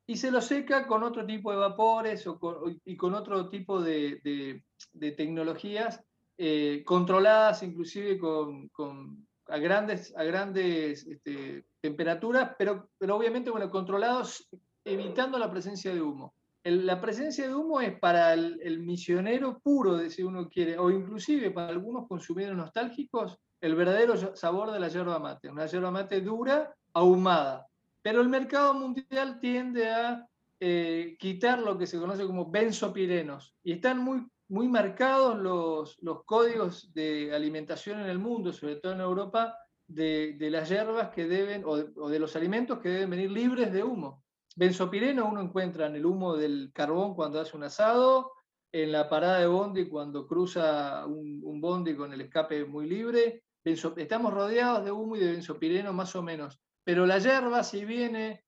[0.07, 2.39] y se lo seca con otro tipo de vapores o
[2.85, 6.01] y con otro tipo de, de, tecnologías
[6.39, 13.69] eh, controladas inclusive con, con, a grandes, a grandes este, temperaturas, pero, pero obviamente bueno,
[13.69, 14.49] controlados
[14.85, 16.35] evitando la presencia de humo
[16.67, 21.69] la presencia de humo es para el, misionero puro, si uno quiere, o inclusive para
[21.69, 27.67] algunos consumidores nostálgicos, el verdadero sabor de la yerba mate, una yerba mate dura, ahumada.
[28.03, 30.27] Pero el mercado mundial tiende a
[30.59, 33.55] eh, quitar lo que se conoce como benzopirenos.
[33.63, 39.01] Y están muy, muy marcados los, códigos de alimentación en el mundo, sobre todo en
[39.01, 43.11] Europa, de, de las hierbas que deben, o de, o de, los alimentos que deben
[43.11, 44.25] venir libres de humo.
[44.57, 48.33] Benzopireno uno encuentra en el humo del carbón cuando hace un asado,
[48.73, 53.43] en la parada de bondi cuando cruza un, bondi con el escape muy libre.
[53.63, 56.59] Estamos rodeados de humo y de benzopireno más o menos.
[56.85, 58.45] Pero la hierba, si viene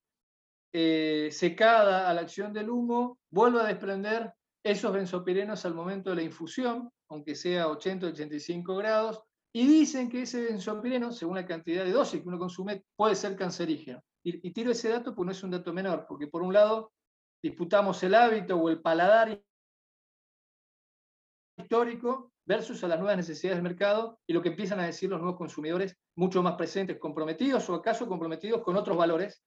[0.73, 4.33] eh, secada a la acción del humo, vuelve a desprender
[4.64, 9.21] esos benzopirenos al momento de la infusión, aunque sea 80-85 grados,
[9.53, 13.37] y dicen que ese benzopireno, según la cantidad de dosis que uno consume, puede ser
[13.37, 14.03] cancerígeno.
[14.24, 16.92] Y, tiro ese dato porque no es un dato menor, porque por un lado
[17.42, 19.40] disputamos el hábito o el paladar
[21.57, 25.20] histórico versus a las nuevas necesidades del mercado y lo que empiezan a decir los
[25.20, 29.42] nuevos consumidores, mucho más presentes, comprometidos o acaso comprometidos con otros valores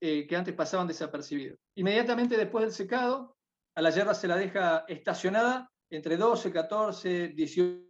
[0.00, 1.58] eh, que antes pasaban desapercibidos.
[1.74, 3.36] Inmediatamente después del secado,
[3.74, 7.88] a la hierba se la deja estacionada entre 12, 14, 18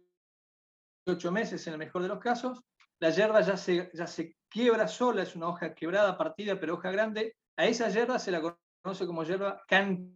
[1.31, 2.61] meses en el mejor de los casos.
[2.99, 7.35] La hierba ya se quiebra sola, es una hoja quebrada, partida, pero hoja grande.
[7.57, 10.15] A esa hierba se la conoce como hierba canchada,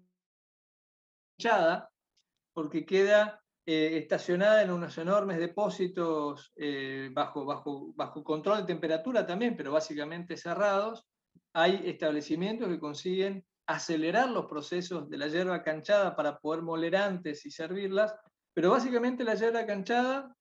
[2.53, 9.25] porque queda eh, estacionada en unos enormes depósitos eh, bajo, bajo, bajo control de temperatura
[9.25, 11.05] también, pero básicamente cerrados,
[11.53, 17.45] hay establecimientos que consiguen acelerar los procesos de la hierba canchada para poder moler antes
[17.45, 18.13] y servirlas,
[18.53, 20.35] pero básicamente la hierba canchada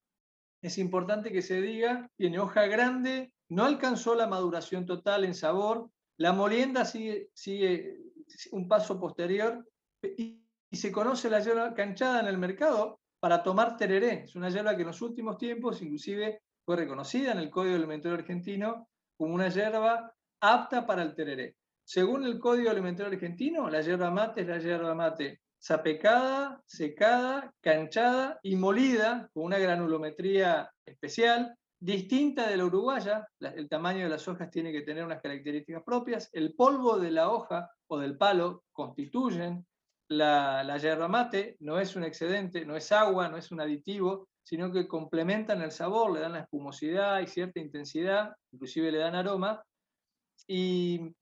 [0.61, 5.91] es importante que se diga, tiene hoja grande, no alcanzó la maduración total en sabor,
[6.17, 7.99] la molienda sigue, sigue
[8.53, 9.67] un paso posterior
[10.03, 10.39] y,
[10.73, 14.25] se conoce la hierba canchada en el mercado para tomar tereré.
[14.25, 18.17] Es una hierba que en los últimos tiempos inclusive fue reconocida en el Código Alimentario
[18.17, 18.89] Argentino
[19.19, 21.57] como una hierba apta para el tereré.
[21.85, 28.41] Según el Código Alimentario Argentino, la yerba mate es la yerba mate sapecada, secada, canchada
[28.43, 33.27] y molida con una granulometría especial, distinta de la uruguaya.
[33.41, 36.31] El tamaño de las hojas tiene que tener unas características propias.
[36.33, 39.67] El polvo de la hoja o del palo constituyen
[40.09, 44.29] la, la yerba mate, no es un excedente, no es agua, no es un aditivo,
[44.45, 49.15] sino que complementan el sabor, le dan la espumosidad y cierta intensidad, inclusive le dan
[49.15, 49.63] aroma,
[50.47, 51.15] y,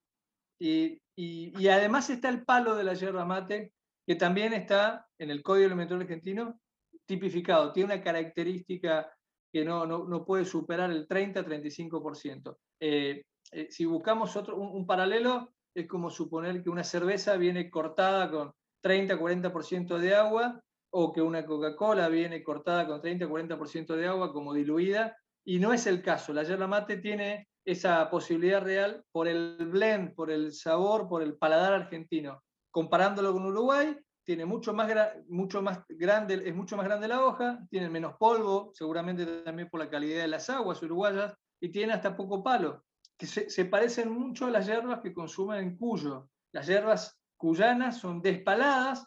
[0.59, 3.73] y, y, además está el palo de la yerba mate,
[4.07, 6.59] que también está en el Código Alimentario Argentino
[7.07, 7.73] tipificado.
[7.73, 9.11] Tiene una característica
[9.53, 12.57] que no, no, no puede superar el 30-35%.
[12.81, 18.31] Eh, eh, si buscamos otro, un, paralelo, es como suponer que una cerveza viene cortada
[18.31, 20.61] con 30-40% de agua
[20.93, 25.87] o que una Coca-Cola viene cortada con 30-40% de agua como diluida, y no es
[25.87, 26.33] el caso.
[26.33, 31.37] La yerba mate tiene esa posibilidad real por el blend, por el sabor, por el
[31.37, 32.43] paladar argentino.
[32.71, 34.91] Comparándolo con Uruguay, tiene mucho más,
[35.29, 39.81] mucho más grande, es mucho más grande la hoja, tiene menos polvo, seguramente también por
[39.81, 42.85] la calidad de las aguas uruguayas, y tiene hasta poco palo,
[43.19, 46.31] que se, parecen mucho a las hierbas que consumen en Cuyo.
[46.53, 49.07] Las hierbas cuyanas son despaladas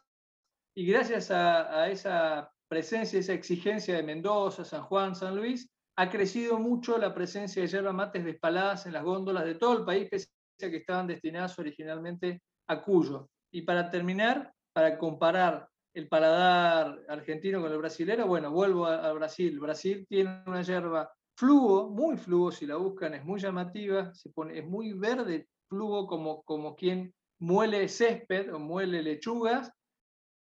[0.75, 6.59] y gracias a, esa presencia, esa exigencia de Mendoza, San Juan, San Luis, ha crecido
[6.59, 10.77] mucho la presencia de yerba mates despaladas en las góndolas de todo el país, que
[10.77, 13.29] estaban destinadas originalmente a Cuyo.
[13.51, 19.59] Y para terminar, para comparar el paladar argentino con el brasilero, bueno, vuelvo a, Brasil.
[19.59, 24.57] Brasil tiene una yerba fluo, muy fluo, si la buscan, es muy llamativa, se pone,
[24.57, 29.71] es muy verde, fluo, como, como quien muele césped o muele lechugas,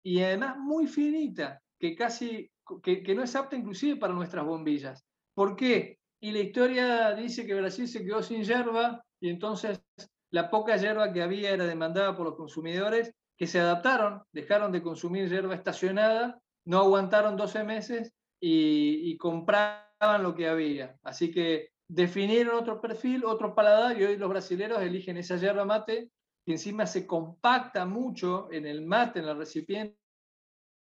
[0.03, 2.51] y además muy finita, que casi,
[2.83, 5.05] que, que no es apta inclusive para nuestras bombillas.
[5.35, 5.99] ¿Por qué?
[6.21, 9.83] Y la historia dice que Brasil se quedó sin hierba y entonces
[10.31, 14.83] la poca hierba que había era demandada por los consumidores que se adaptaron, dejaron de
[14.83, 20.97] consumir hierba estacionada, no aguantaron 12 meses y, y compraban lo que había.
[21.03, 26.11] Así que definieron otro perfil, otro paladar y hoy los brasileños eligen esa hierba mate
[26.45, 29.97] que encima se compacta mucho en el mate, en el recipiente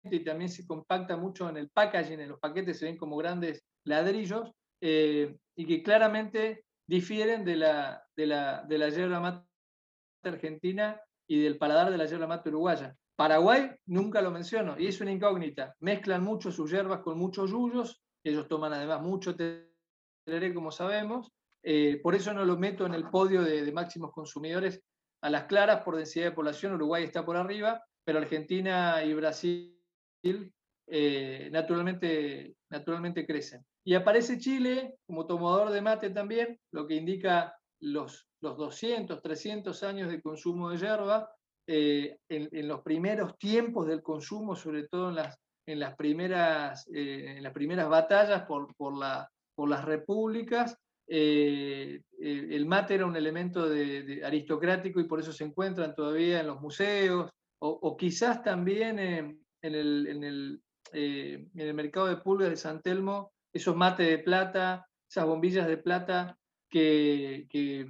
[0.05, 3.64] y también se compacta mucho en el packaging, en los paquetes se ven como grandes
[3.85, 4.53] ladrillos
[4.83, 9.47] eh, y que claramente difieren de la, de la, de la yerba mate
[10.24, 12.97] argentina y del paladar de la yerba mate uruguaya.
[13.16, 15.75] Paraguay nunca lo menciono y es una incógnita.
[15.81, 22.01] Mezclan mucho sus hierbas con muchos yuyos, ellos toman además mucho tereré, como sabemos, eh,
[22.03, 24.83] por eso no lo meto en el podio de, de, máximos consumidores
[25.22, 29.75] a las claras por densidad de población, Uruguay está por arriba, pero Argentina y Brasil
[30.87, 33.64] eh, naturalmente, naturalmente crecen.
[33.85, 39.82] Y aparece Chile como tomador de mate también, lo que indica los, los 200, 300
[39.82, 41.30] años de consumo de yerba,
[41.66, 47.42] eh, en, los primeros tiempos del consumo, sobre todo en las, en las, primeras, en
[47.42, 50.76] las primeras batallas por, por, la, por las repúblicas,
[51.07, 56.61] el mate era un elemento de, aristocrático y por eso se encuentran todavía en los
[56.61, 57.30] museos,
[57.61, 63.32] o, quizás también en, el, en, el, en, el, mercado de pulgas de San Telmo,
[63.55, 66.36] esos mates de plata, esas bombillas de plata
[66.68, 67.86] que,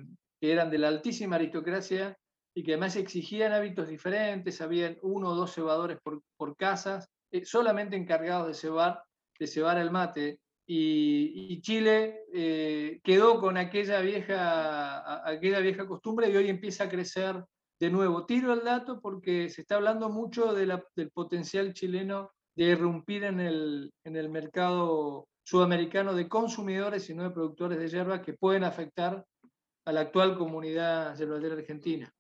[0.52, 2.16] eran de la altísima aristocracia
[2.54, 7.44] y que además exigían hábitos diferentes, habían uno o dos cebadores por, por casas, eh,
[7.44, 9.02] solamente encargados de cebar,
[9.38, 10.38] de cebar el mate.
[10.66, 17.44] Y, Chile eh, quedó con aquella vieja, aquella vieja costumbre y hoy empieza a crecer
[17.80, 18.24] de nuevo.
[18.24, 20.80] Tiro el dato porque se está hablando mucho del
[21.12, 27.30] potencial chileno de irrumpir en el, en el mercado sudamericano de consumidores y no de
[27.30, 29.24] productores de hierba que pueden afectar
[29.84, 32.12] a la actual comunidad yerbadera argentina.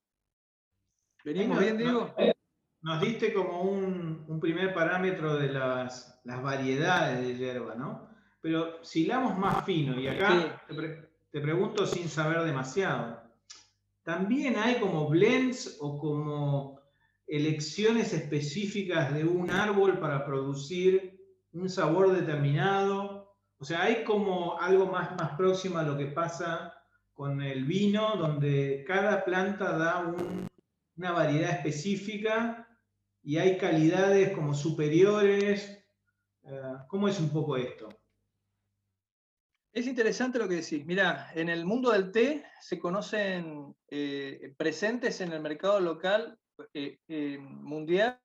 [1.24, 2.14] ¿Venimos bien, Diego?
[2.82, 8.10] Nos diste como un, primer parámetro de las, variedades de hierba, ¿no?
[8.42, 13.22] Pero si hilamos más fino, y acá te, pregunto sin saber demasiado,
[14.02, 16.80] ¿también hay como blends o como
[17.26, 21.14] elecciones específicas de un árbol para producir
[21.54, 23.34] un sabor determinado.
[23.58, 26.74] O sea, hay como algo más, más próximo a lo que pasa
[27.14, 30.14] con el vino, donde cada planta da
[30.96, 32.68] una variedad específica
[33.22, 35.82] y hay calidades como superiores.
[36.42, 37.88] Eh, ¿Cómo es un poco esto?
[39.72, 40.84] Es interesante lo que decís.
[40.84, 46.38] Mira, en el mundo del té se conocen eh, presentes en el mercado local
[46.74, 48.20] eh, mundial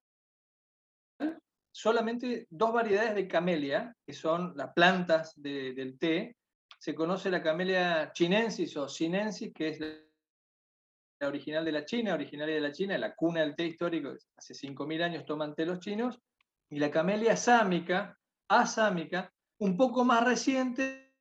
[1.72, 6.36] solamente dos variedades de camelia, que son las plantas del té.
[6.80, 12.56] Se conoce la camelia chinensis o sinensis, que es la original de la China, originaria
[12.56, 16.20] de la China, la cuna del té histórico, hace 5.000 años toman té los chinos,
[16.70, 18.18] y la camelia sámica,
[18.48, 21.14] asámica, un poco más reciente,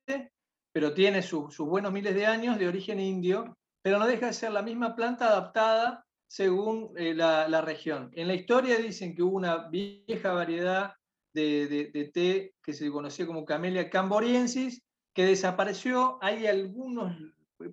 [0.71, 4.51] pero tiene sus buenos miles de años de origen indio, pero no deja de ser
[4.51, 8.11] la misma planta adaptada según eh, la, región.
[8.13, 10.93] En la historia dicen que hubo una vieja variedad
[11.33, 14.83] de, té que se conocía como Camellia camboriensis,
[15.13, 16.17] que desapareció.
[16.21, 17.15] Hay algunos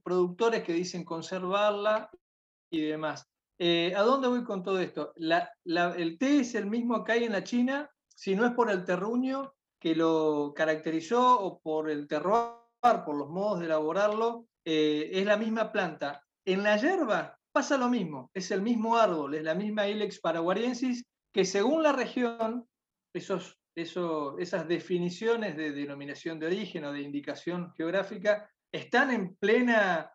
[0.02, 2.10] productores que dicen conservarla
[2.70, 3.28] y demás.
[3.58, 5.12] Eh, ¿A dónde voy con todo esto?
[5.16, 8.84] el té es el mismo que hay en la China, si no es por el
[8.84, 12.54] terruño que lo caracterizó o por el terroir,
[13.04, 16.22] por los modos de elaborarlo, eh, es la misma planta.
[16.44, 21.04] En la hierba pasa lo mismo, es el mismo árbol, es la misma Ilex paraguariensis,
[21.32, 22.68] que según la región,
[23.12, 30.10] esos, esas definiciones de denominación de origen o de indicación geográfica están en plena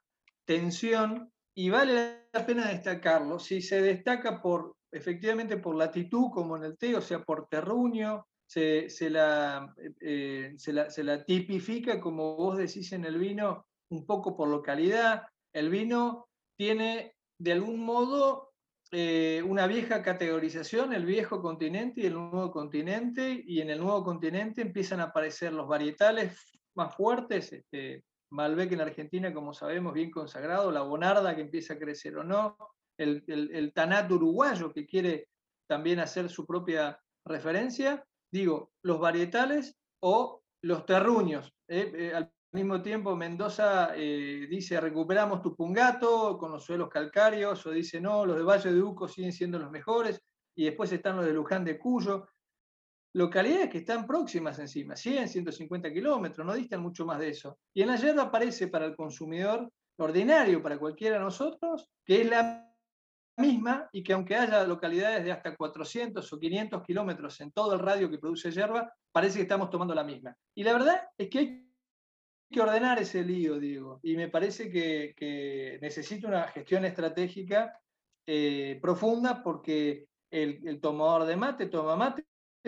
[0.45, 3.37] tensión y vale la pena destacarlo.
[3.39, 8.25] Si se destaca por, efectivamente por latitud, como en el té, o sea, por terruño,
[8.47, 14.05] se, la, eh, se, la, se la tipifica, como vos decís en el vino, un
[14.05, 15.23] poco por localidad.
[15.53, 18.50] El vino tiene de algún modo
[18.91, 24.03] eh, una vieja categorización, el viejo continente y el nuevo continente, y en el nuevo
[24.03, 26.37] continente empiezan a aparecer los varietales
[26.75, 31.79] más fuertes, este, Malbec en Argentina, como sabemos, bien consagrado, la Bonarda que empieza a
[31.79, 32.57] crecer o no,
[32.97, 35.27] el, el, Tanat uruguayo que quiere
[35.67, 41.53] también hacer su propia referencia, digo, los varietales o los terruños.
[41.67, 48.01] Eh, eh, mismo tiempo, Mendoza eh, dice recuperamos Tupungato con los suelos calcáreos, o dice
[48.01, 50.21] no, los de Valle de Uco siguen siendo los mejores,
[50.55, 52.27] y después están los de Luján de Cuyo.
[53.13, 57.57] Localidades que están próximas encima, 100, 150 kilómetros, no distan mucho más de eso.
[57.73, 62.29] Y en la yerba aparece para el consumidor ordinario, para cualquiera de nosotros, que es
[62.29, 62.69] la
[63.37, 67.79] misma y que aunque haya localidades de hasta 400 o 500 kilómetros en todo el
[67.79, 70.35] radio que produce yerba, parece que estamos tomando la misma.
[70.55, 71.70] Y la verdad es que hay
[72.51, 77.79] que ordenar ese lío, digo, y me parece que, necesita una gestión estratégica
[78.27, 82.25] eh, profunda porque el, tomador de mate toma mate,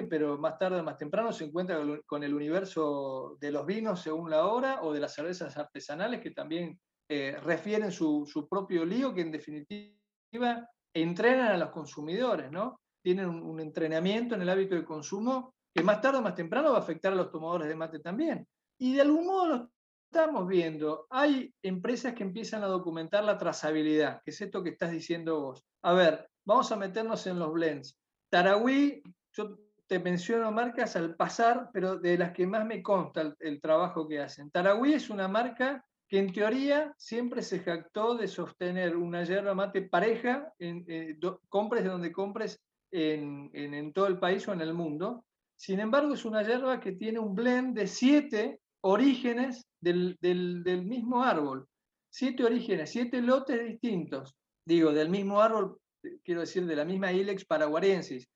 [0.09, 4.29] pero más tarde o más temprano se encuentra con el universo de los vinos según
[4.29, 6.79] la hora o de las cervezas artesanales que también
[7.09, 12.79] eh, refieren su, propio lío, que en definitiva entrenan a los consumidores, ¿no?
[13.03, 16.71] Tienen un, un entrenamiento en el hábito de consumo que más tarde o más temprano
[16.71, 18.47] va a afectar a los tomadores de mate también.
[18.79, 19.72] Y de algún modo lo
[20.14, 24.91] estamos viendo, hay empresas que empiezan a documentar la trazabilidad, que es esto que estás
[24.91, 25.66] diciendo vos.
[25.82, 27.97] A ver, vamos a meternos en los blends.
[28.30, 29.01] Tarahui,
[29.32, 29.57] yo
[29.88, 34.20] te menciono marcas al pasar, pero de las que más me consta el, trabajo que
[34.20, 34.51] hacen.
[34.51, 39.82] Tarahui es una marca que en teoría siempre se jactó de sostener una yerba mate
[39.82, 41.18] pareja, en, eh,
[41.49, 42.61] compres de donde compres
[42.91, 45.26] en, en, todo el país o en el mundo.
[45.55, 51.23] Sin embargo, es una yerba que tiene un blend de siete orígenes del, del, mismo
[51.23, 51.67] árbol.
[52.11, 54.36] Siete orígenes, siete lotes distintos.
[54.65, 55.79] Digo, del mismo árbol,
[56.23, 58.27] quiero decir, de la misma Ilex paraguarensis.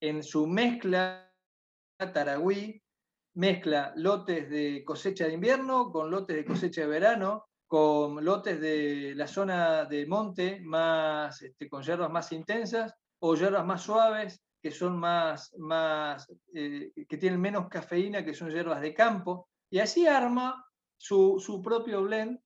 [0.00, 1.32] En su mezcla
[1.98, 2.80] Taragüí
[3.36, 9.14] mezcla lotes de cosecha de invierno con lotes de cosecha de verano, con lotes de
[9.16, 14.70] la zona de monte más, este, con hierbas más intensas o hierbas más suaves que
[14.70, 20.06] son más, más eh, que tienen menos cafeína, que son hierbas de campo, y así
[20.06, 20.64] arma
[20.96, 22.38] su, su propio blend,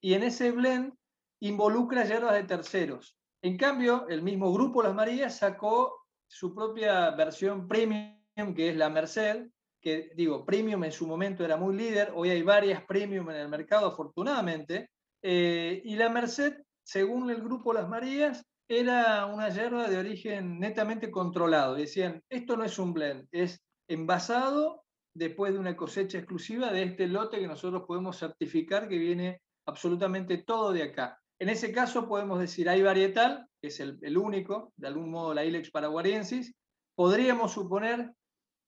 [0.00, 0.92] y en ese blend
[1.40, 3.16] involucra hierbas de terceros.
[3.42, 8.90] En cambio, el mismo grupo Las Marías sacó su propia versión premium, que es la
[8.90, 9.46] Merced,
[9.80, 13.48] que digo, premium en su momento era muy líder, hoy hay varias premium en el
[13.48, 14.90] mercado afortunadamente,
[15.22, 21.12] eh, y la Merced, según el grupo Las Marías, era una hierba de origen netamente
[21.12, 21.76] controlado.
[21.76, 24.83] Decían, esto no es un blend, es envasado
[25.14, 30.38] después de una cosecha exclusiva de este lote que nosotros podemos certificar que viene absolutamente
[30.38, 31.18] todo de acá.
[31.38, 35.34] En ese caso podemos decir, hay varietal, que es el, el único, de algún modo
[35.34, 36.54] la Ilex paraguariensis.
[36.94, 38.12] Podríamos suponer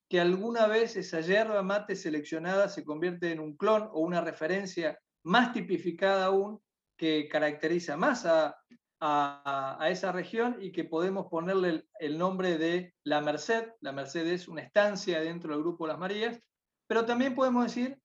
[0.09, 4.99] que alguna vez esa yerba mate seleccionada se convierte en un clon o una referencia
[5.25, 6.61] más tipificada aún
[6.97, 8.57] que caracteriza más a,
[9.01, 13.73] a, esa región y que podemos ponerle el, nombre de La Merced.
[13.81, 16.41] La Merced es una estancia dentro del grupo Las Marías,
[16.87, 17.99] pero también podemos decir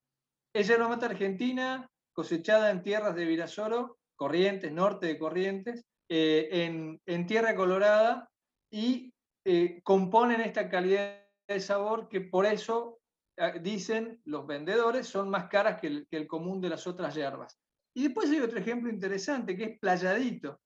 [0.54, 7.26] es yerba mate argentina cosechada en tierras de Virasoro, Corrientes, norte de Corrientes, eh, en,
[7.26, 8.30] tierra colorada
[8.70, 9.14] y
[9.46, 13.00] eh, componen esta calidad de sabor que por eso
[13.38, 17.16] ah, dicen los vendedores son más caras que el, que el, común de las otras
[17.16, 17.58] hierbas.
[17.96, 20.60] Y después hay otro ejemplo interesante que es Playadito,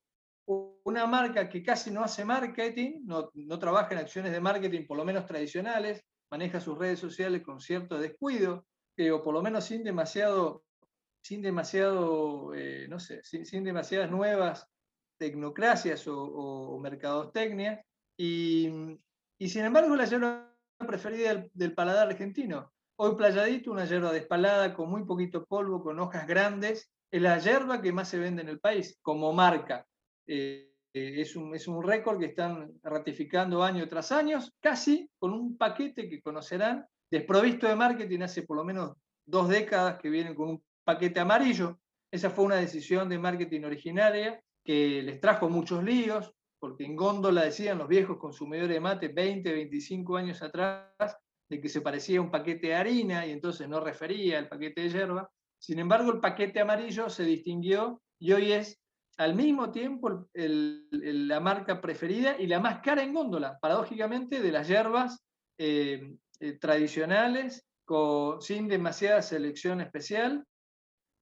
[0.45, 4.97] una marca que casi no hace marketing, no, no trabaja en acciones de marketing por
[4.97, 8.65] lo menos tradicionales, maneja sus redes sociales con cierto descuido,
[9.11, 10.63] o por lo menos sin demasiado,
[11.21, 14.67] sin demasiado, eh, no sé, sin, sin, demasiadas nuevas
[15.17, 17.83] tecnocracias o, o mercadotecnias,
[18.17, 18.69] y,
[19.37, 20.55] y sin embargo la hierba
[20.87, 22.71] preferida del, paladar argentino.
[22.97, 27.81] Hoy playadito, una hierba despalada con muy poquito polvo, con hojas grandes, es la hierba
[27.81, 29.85] que más se vende en el país como marca.
[30.27, 35.33] Eh, eh, es, un, es un récord que están ratificando año tras año, casi con
[35.33, 38.93] un paquete que conocerán, desprovisto de marketing hace por lo menos
[39.25, 41.79] dos décadas que vienen con un paquete amarillo.
[42.09, 47.43] Esa fue una decisión de marketing originaria que les trajo muchos líos, porque en góndola
[47.43, 51.17] decían los viejos consumidores de mate 20, 25 años atrás,
[51.49, 54.81] de que se parecía a un paquete de harina y entonces no refería al paquete
[54.81, 55.29] de hierba.
[55.59, 58.79] Sin embargo, el paquete amarillo se distinguió y hoy es
[59.17, 64.67] al mismo tiempo la marca preferida y la más cara en góndola, paradójicamente, de las
[64.67, 65.23] hierbas
[65.57, 67.65] eh, eh, tradicionales,
[68.39, 70.43] sin demasiada selección especial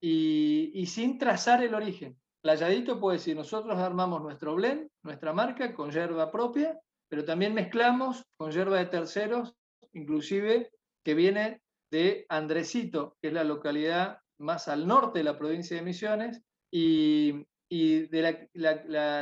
[0.00, 2.16] y, y sin trazar el origen.
[2.42, 6.78] Playadito puede decir, nosotros armamos nuestro blend, nuestra marca, con hierba propia,
[7.08, 9.54] pero también mezclamos con hierba de terceros,
[9.92, 10.70] inclusive
[11.04, 15.82] que viene de Andresito, que es la localidad más al norte de la provincia de
[15.82, 18.22] Misiones, y, y de
[18.54, 19.20] la,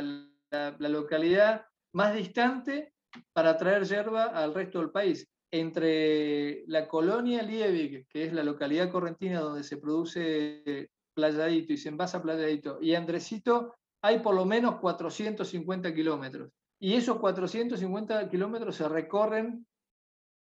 [0.51, 2.93] la, localidad más distante
[3.33, 5.27] para traer hierba al resto del país.
[5.51, 11.89] Entre la colonia Liebig, que es la localidad correntina donde se produce Playadito y se
[11.89, 13.73] envasa Playadito y Andresito,
[14.03, 16.51] hay por lo menos 450 kilómetros.
[16.79, 19.65] Y esos 450 kilómetros se recorren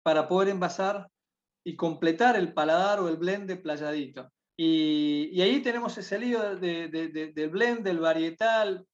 [0.05, 1.09] para poder envasar
[1.67, 4.31] y completar el paladar o el blend de Playadito.
[4.61, 8.85] Y, ahí tenemos ese lío de, del blend, del varietal.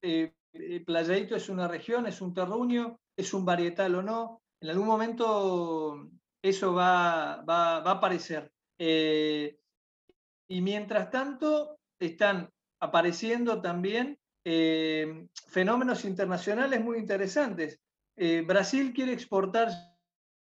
[0.00, 4.42] Eh, eh, playadito es una región, es un terruño, es un varietal o no.
[4.60, 6.10] En algún momento
[6.42, 8.50] eso va, a aparecer.
[8.78, 9.58] Eh,
[10.48, 12.50] y mientras tanto, están
[12.80, 17.78] apareciendo también eh, fenómenos internacionales muy interesantes.
[18.46, 19.70] Brasil quiere exportar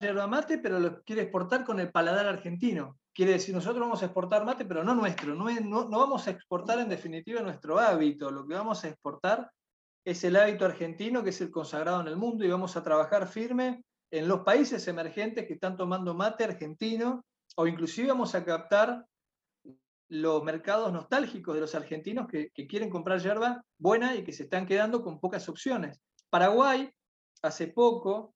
[0.00, 2.98] yerba mate, pero lo quiere exportar con el paladar argentino.
[3.14, 5.36] Quiere decir, nosotros vamos a exportar mate, pero no nuestro.
[5.36, 8.28] No, vamos a exportar en definitiva nuestro hábito.
[8.30, 9.50] Lo que vamos a exportar
[10.04, 13.28] es el hábito argentino, que es el consagrado en el mundo, y vamos a trabajar
[13.28, 17.24] firme en los países emergentes que están tomando mate argentino,
[17.56, 19.06] o inclusive vamos a captar
[20.08, 24.66] los mercados nostálgicos de los argentinos que, quieren comprar yerba buena y que se están
[24.66, 26.00] quedando con pocas opciones.
[26.30, 26.90] Paraguay,
[27.42, 28.33] hace poco,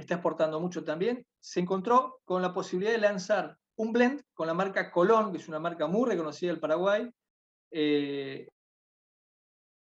[0.00, 4.54] está exportando mucho también, se encontró con la posibilidad de lanzar un blend con la
[4.54, 7.10] marca Colón, que es una marca muy reconocida del Paraguay,
[7.70, 8.48] eh,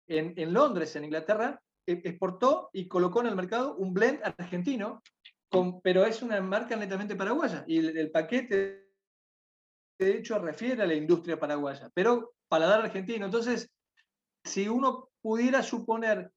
[0.08, 5.01] en, Londres, en Inglaterra, e, exportó y colocó en el mercado un blend argentino,
[5.84, 7.64] pero es una marca netamente paraguaya.
[7.68, 8.89] Y el, paquete,
[9.99, 13.26] de hecho, refiere a la industria paraguaya, pero paladar argentino.
[13.26, 13.70] Entonces,
[14.43, 16.32] si uno pudiera suponer,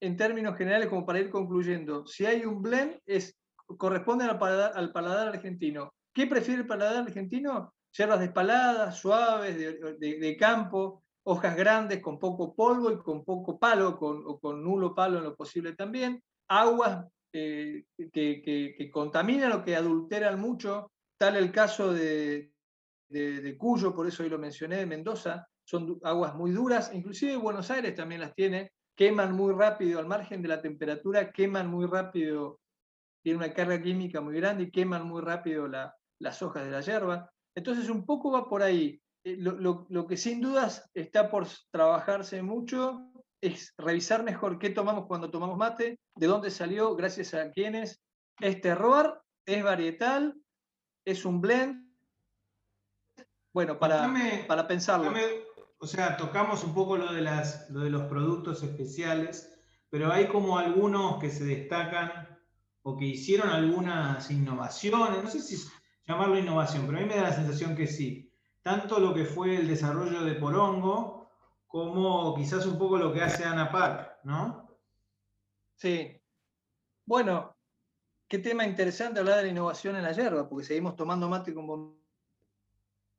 [0.00, 3.36] en términos generales, como para ir concluyendo, si hay un blend, es,
[3.78, 4.38] corresponde al
[4.74, 5.92] al paladar argentino.
[6.12, 7.74] ¿Qué prefiere el paladar argentino?
[7.96, 14.22] Hierbas despaladas, suaves, de, campo, hojas grandes con poco polvo y con poco palo, con,
[14.26, 20.40] o con nulo palo en lo posible también, aguas eh, que, contaminan o que adulteran
[20.40, 22.52] mucho, tal el caso de,
[23.08, 27.70] de, Cuyo, por eso hoy lo mencioné, de Mendoza, son aguas muy duras, inclusive Buenos
[27.70, 32.60] Aires también las tiene, queman muy rápido al margen de la temperatura, queman muy rápido,
[33.22, 36.80] tiene una carga química muy grande y queman muy rápido la, las hojas de la
[36.80, 37.30] hierba.
[37.54, 39.00] Entonces un poco va por ahí.
[39.24, 45.30] Eh, lo, que sin dudas está por trabajarse mucho es revisar mejor qué tomamos cuando
[45.30, 48.02] tomamos mate, de dónde salió, gracias a quiénes.
[48.40, 49.14] Es terroir,
[49.46, 50.34] es varietal,
[51.04, 51.84] es un blend.
[53.52, 54.12] Bueno, para,
[54.48, 55.12] para pensarlo.
[55.84, 59.54] O sea, tocamos un poco lo de, las, lo de los productos especiales,
[59.90, 62.26] pero hay como algunos que se destacan
[62.82, 65.62] o que hicieron algunas innovaciones, no sé si
[66.06, 68.32] llamarlo innovación, pero a mí me da la sensación que sí.
[68.62, 71.28] Tanto lo que fue el desarrollo de Porongo,
[71.66, 74.66] como quizás un poco lo que hace Ana Park, ¿no?
[75.74, 76.18] Sí.
[77.04, 77.54] Bueno,
[78.26, 81.66] qué tema interesante hablar de la innovación en la hierba, porque seguimos tomando mate con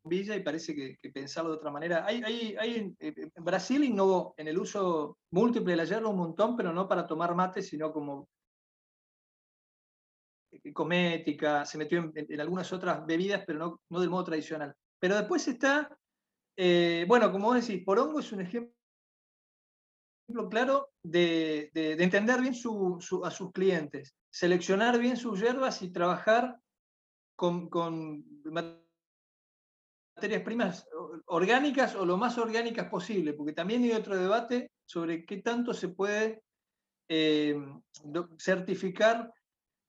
[0.06, 2.06] bombilla y parece que, pensarlo de otra manera.
[2.06, 6.56] Hay, hay, hay, eh, Brasil innovó en el uso múltiple de la hierba un montón,
[6.56, 8.30] pero no para tomar mate, sino como
[10.74, 14.76] comética, se metió en, algunas otras bebidas, pero no, no, del modo tradicional.
[15.00, 15.98] Pero después está,
[16.56, 18.74] eh, bueno, como vos decís, Porongo es un ejemplo
[20.50, 26.60] claro de, entender bien a sus clientes, seleccionar bien sus hierbas y trabajar
[27.36, 27.70] con,
[30.16, 30.88] materias primas
[31.26, 35.90] orgánicas o lo más orgánicas posible, porque también hay otro debate sobre qué tanto se
[35.90, 36.42] puede
[37.10, 37.56] eh,
[38.38, 39.32] certificar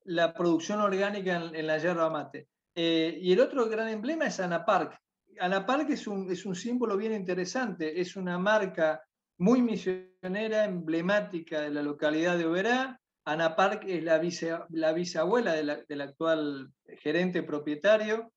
[0.05, 2.49] la producción orgánica en, la yerba mate.
[2.75, 4.99] Eh, y el otro gran emblema es Anapark.
[5.39, 9.03] Anapark es un, es un símbolo bien interesante, es una marca
[9.39, 13.01] muy misionera, emblemática de la localidad de Oberá.
[13.25, 14.21] Anapark es la,
[14.71, 18.33] la bisabuela del actual gerente propietario.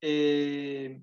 [0.00, 1.00] Eh,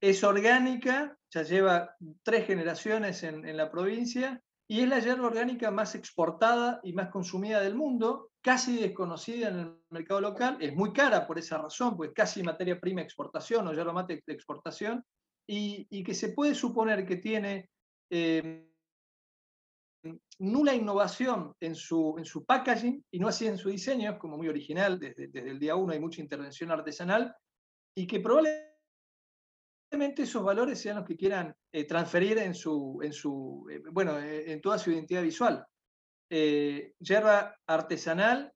[0.00, 5.70] es orgánica, ya lleva tres generaciones en, en, la provincia y es la yerba orgánica
[5.70, 10.92] más exportada y más consumida del mundo casi desconocida en el mercado local, es muy
[10.92, 15.04] cara por esa razón, pues casi materia prima exportación o yerba mate de exportación,
[15.50, 17.70] y, que se puede suponer que tiene
[18.10, 18.68] eh,
[20.38, 24.36] nula innovación en su, en su packaging y no así en su diseño, es como
[24.36, 27.34] muy original, desde, el día uno hay mucha intervención artesanal,
[27.96, 28.67] y que probablemente
[29.90, 34.60] esos valores sean los que quieran eh, transferir en su, en su eh, bueno, en
[34.60, 35.66] toda su identidad visual
[36.30, 38.52] eh, yerba artesanal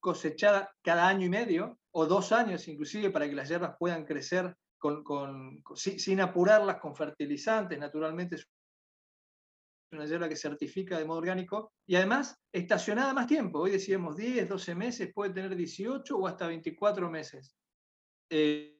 [0.00, 4.56] cosechada cada año y medio o dos años inclusive para que las hierbas puedan crecer
[4.78, 8.46] con, sin, apurarlas con fertilizantes, naturalmente es
[9.92, 13.60] una hierba que certifica de modo orgánico y además estacionada más tiempo.
[13.60, 17.56] Hoy decíamos 10, 12 meses, puede tener 18 o hasta 24 meses.
[18.30, 18.75] Eh,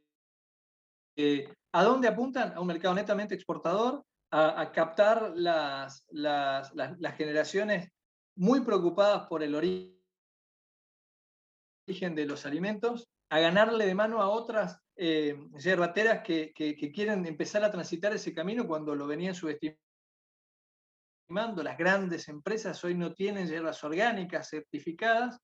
[1.17, 2.53] eh, ¿A dónde apuntan?
[2.55, 6.73] A un mercado netamente exportador, a, captar las, las,
[7.17, 7.91] generaciones
[8.37, 9.95] muy preocupadas por el origen
[11.87, 16.53] de los alimentos, a ganarle de mano a otras eh, yerbateras que,
[16.95, 19.77] quieren empezar a transitar ese camino cuando lo venían subestimando.
[21.63, 25.39] Las grandes empresas hoy no tienen hierbas orgánicas certificadas.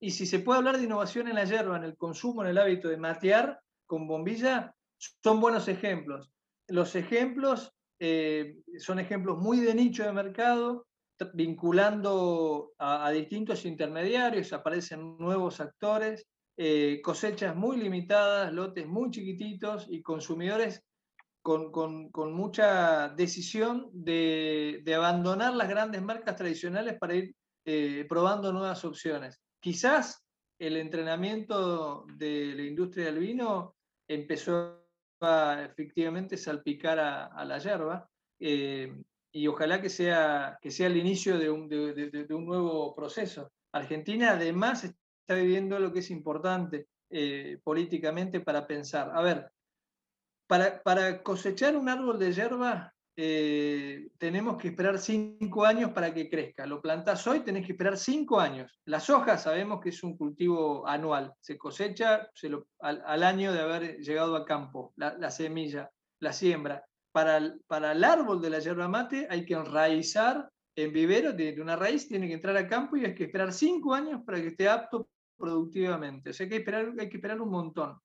[0.00, 2.58] Y si se puede hablar de innovación en la hierba, en el consumo, en el
[2.58, 4.74] hábito de matear con bombilla,
[5.22, 6.30] son buenos ejemplos.
[6.68, 10.86] Los ejemplos eh, son ejemplos muy de nicho de mercado,
[11.32, 16.26] vinculando a, distintos intermediarios, aparecen nuevos actores,
[16.56, 20.82] eh, cosechas muy limitadas, lotes muy chiquititos y consumidores
[21.42, 27.34] con, mucha decisión de, abandonar las grandes marcas tradicionales para ir
[27.66, 29.40] eh, probando nuevas opciones.
[29.60, 30.24] Quizás
[30.58, 33.76] el entrenamiento de la industria del vino
[34.08, 34.83] empezó
[35.64, 38.08] efectivamente salpicar a, la yerba.
[38.38, 38.92] Eh,
[39.32, 43.52] y ojalá que sea, que sea el inicio de un, de, un, nuevo proceso.
[43.72, 49.10] Argentina además está viviendo lo que es importante, eh, políticamente para pensar.
[49.12, 49.50] A ver,
[50.46, 56.28] para, para cosechar un árbol de hierba eh, tenemos que esperar cinco años para que
[56.28, 56.66] crezca.
[56.66, 58.80] Lo plantás hoy, tenés que esperar cinco años.
[58.86, 61.32] Las hojas sabemos que es un cultivo anual.
[61.40, 62.28] Se cosecha
[62.80, 65.90] al, año de haber llegado a campo, la, semilla,
[66.20, 66.84] la siembra.
[67.12, 71.60] Para el, para el, árbol de la yerba mate hay que enraizar en vivero, de
[71.60, 74.48] una raíz, tiene que entrar a campo y hay que esperar cinco años para que
[74.48, 76.30] esté apto productivamente.
[76.30, 77.96] O sea que hay que esperar, hay que esperar un montón.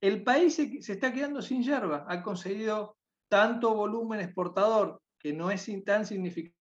[0.00, 2.06] El país se, se está quedando sin yerba.
[2.08, 2.96] Ha conseguido
[3.32, 6.52] tanto volumen exportador, que no es tan significativo,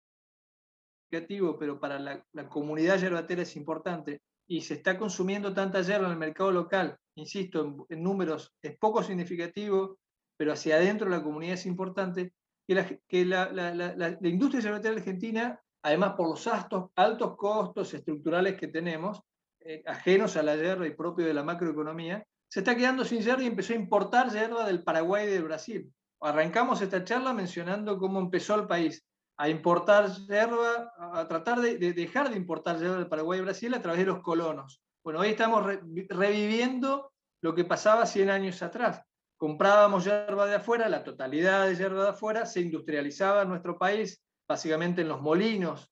[1.60, 6.18] pero para la, comunidad yerbatera es importante, y se está consumiendo tanta yerba en el
[6.18, 10.00] mercado local, insisto, en, números es poco significativo,
[10.38, 12.32] pero hacia adentro la comunidad es importante,
[12.66, 18.70] que la, que la, industria yerbatera argentina, además por los altos, altos costos estructurales que
[18.70, 19.20] tenemos,
[19.60, 23.44] eh, ajenos a la yerba y propio de la macroeconomía, se está quedando sin yerba
[23.44, 25.92] y empezó a importar yerba del Paraguay y del Brasil
[26.22, 29.06] arrancamos esta charla mencionando cómo empezó el país
[29.38, 33.82] a importar yerba, a tratar de, dejar de importar yerba del Paraguay y Brasil a
[33.82, 34.84] través de los colonos.
[35.04, 35.66] Bueno, hoy estamos
[36.10, 37.12] reviviendo
[37.42, 39.02] lo que pasaba 100 años atrás.
[39.36, 44.24] Comprábamos yerba de afuera, la totalidad de yerba de afuera se industrializaba en nuestro país,
[44.48, 45.90] básicamente en los molinos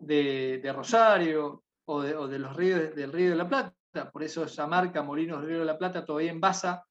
[0.00, 3.74] de, Rosario o, de, los ríos del Río de la Plata.
[4.12, 6.84] Por eso esa marca Molinos Río de la Plata todavía envasa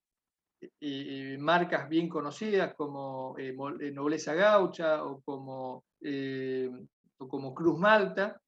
[0.80, 6.70] y, marcas bien conocidas como eh, eh, Nobleza Gaucha o como, eh,
[7.18, 8.39] o como Cruz Malta,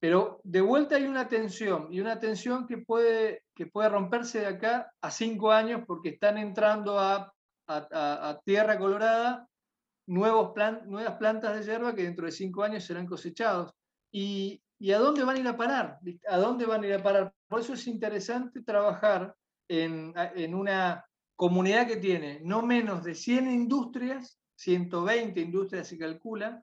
[0.00, 4.46] pero de vuelta hay una tensión, y una tensión que puede, que puede romperse de
[4.46, 7.32] acá a cinco años porque están entrando a,
[7.66, 9.48] a, tierra colorada
[10.06, 10.54] nuevos
[10.86, 13.72] nuevas plantas de hierba que dentro de cinco años serán cosechados.
[14.10, 15.98] Y, ¿Y a dónde van a ir a parar?
[16.28, 17.34] ¿A dónde van a ir a parar?
[17.48, 19.34] Por eso es interesante trabajar
[19.68, 21.04] en, una
[21.36, 26.62] comunidad que tiene no menos de 100 industrias, 120 industrias se calcula,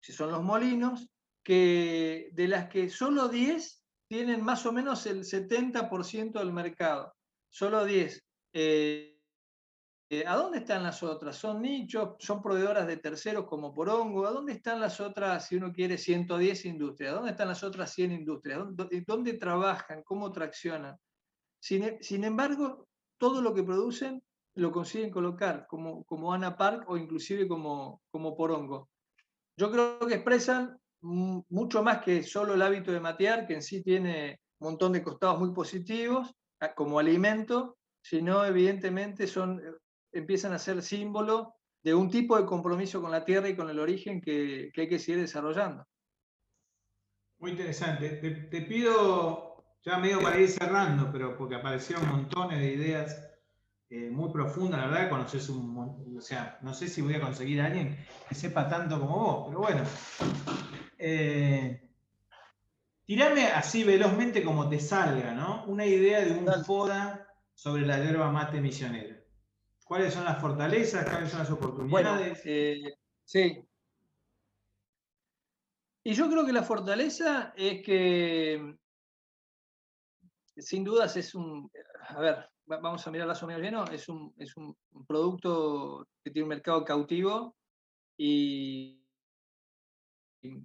[0.00, 1.08] si son los molinos,
[1.42, 7.14] que, de las que solo 10 tienen más o menos el 70% del mercado.
[7.48, 8.22] Solo 10.
[8.52, 9.12] Eh,
[10.10, 11.36] eh, ¿A dónde están las otras?
[11.36, 12.16] ¿Son nichos?
[12.18, 14.26] ¿Son proveedoras de terceros como Porongo?
[14.26, 17.12] ¿A dónde están las otras, si uno quiere, 110 industrias?
[17.12, 18.60] ¿A dónde están las otras 100 industrias?
[19.06, 20.02] dónde trabajan?
[20.02, 20.98] ¿Cómo traccionan?
[21.62, 22.88] Sin, embargo,
[23.18, 24.20] todo lo que producen
[24.56, 28.90] lo consiguen colocar como, Ana Park o inclusive como, como Porongo.
[29.56, 33.80] Yo creo que expresan mucho más que solo el hábito de matear, que en sí
[33.80, 36.34] tiene un montón de costados muy positivos
[36.74, 39.62] como alimento, sino evidentemente son,
[40.10, 41.54] empiezan a ser símbolo
[41.84, 44.98] de un tipo de compromiso con la tierra y con el origen que, hay que
[44.98, 45.86] seguir desarrollando.
[47.38, 48.10] Muy interesante.
[48.50, 49.51] te pido
[49.84, 53.28] ya medio para ir cerrando, pero porque aparecieron montones de ideas
[53.90, 57.60] eh, muy profundas, la verdad, conoces un o sea, no sé si voy a conseguir
[57.60, 59.82] a alguien que sepa tanto como vos, pero bueno.
[60.98, 61.90] Eh,
[63.04, 65.64] tirame así velozmente como te salga, ¿no?
[65.66, 69.16] Una idea de un FODA sobre la hierba mate misionera.
[69.84, 71.04] ¿Cuáles son las fortalezas?
[71.04, 72.40] ¿Cuáles son las oportunidades?
[72.44, 73.62] Eh, sí.
[76.04, 78.76] Y yo creo que la fortaleza es que
[80.56, 81.70] sin dudas es un,
[82.08, 84.76] a ver, vamos a mirar las lleno, es un, es un
[85.06, 87.56] producto que tiene un mercado cautivo
[88.16, 89.02] y,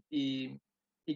[0.09, 0.59] y,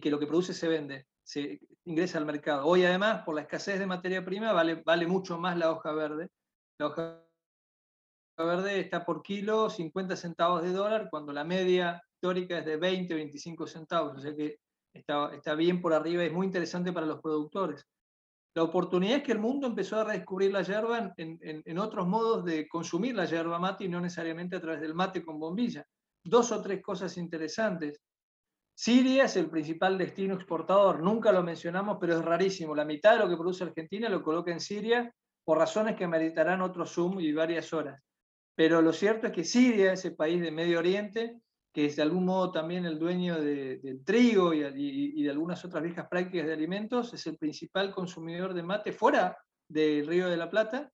[0.00, 2.66] que lo que produce se vende, se ingresa al mercado.
[2.66, 6.30] Hoy además, por la escasez de materia prima, vale, vale mucho más la hoja verde.
[6.78, 7.22] La hoja
[8.38, 13.14] verde está por kilo 50 centavos de dólar, cuando la media histórica es de 20,
[13.14, 14.58] 25 centavos, o sea que
[14.92, 17.86] está, está bien por arriba, es muy interesante para los productores.
[18.54, 22.68] La oportunidad es que el mundo empezó a redescubrir la yerba en, otros modos de
[22.68, 25.86] consumir la yerba mate y no necesariamente a través del mate con bombilla.
[26.22, 28.00] Dos o tres cosas interesantes.
[28.74, 32.74] Siria es el principal destino exportador, nunca lo mencionamos, pero es rarísimo.
[32.74, 36.62] La mitad de lo que produce Argentina lo coloca en Siria por razones que meritarán
[36.62, 38.00] otro Zoom y varias horas.
[38.54, 41.40] Pero lo cierto es que Siria, ese país de Medio Oriente,
[41.72, 46.06] que es de algún modo también el dueño del trigo y, de algunas otras viejas
[46.08, 50.90] prácticas de alimentos, es el principal consumidor de mate fuera del Río de la Plata,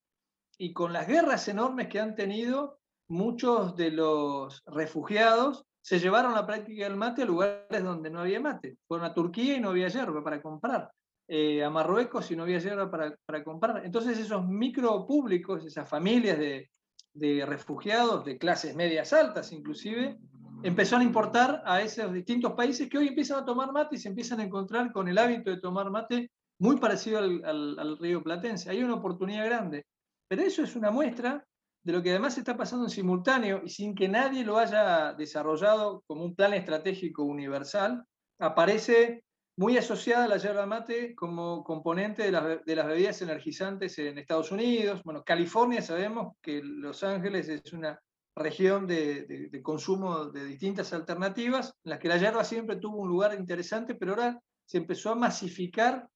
[0.57, 6.45] y con las guerras enormes que han tenido, muchos de los refugiados se llevaron la
[6.45, 8.77] práctica del mate a lugares donde no había mate.
[8.87, 10.91] Fueron a Turquía y no había hierba para comprar,
[11.27, 13.85] eh, a Marruecos y no había hierba para, para comprar.
[13.85, 16.69] Entonces esos micropúblicos, esas familias de,
[17.13, 20.17] de refugiados de clases medias altas inclusive,
[20.63, 24.09] empezaron a importar a esos distintos países que hoy empiezan a tomar mate y se
[24.09, 28.69] empiezan a encontrar con el hábito de tomar mate muy parecido al, río Platense.
[28.69, 29.85] Hay una oportunidad grande,
[30.27, 31.45] pero eso es una muestra
[31.83, 36.03] de lo que además está pasando en simultáneo y sin que nadie lo haya desarrollado
[36.05, 38.03] como un plan estratégico universal,
[38.39, 39.23] aparece
[39.57, 45.01] muy asociada la yerba mate como componente de las, bebidas energizantes en Estados Unidos.
[45.03, 47.99] Bueno, California sabemos que Los Ángeles es una
[48.39, 53.35] región de, consumo de distintas alternativas, en las que la yerba siempre tuvo un lugar
[53.37, 56.07] interesante, pero ahora se empezó a masificar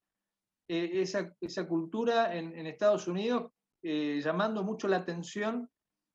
[0.68, 3.52] eh, esa, cultura en, Estados Unidos,
[3.82, 5.70] eh, llamando mucho la atención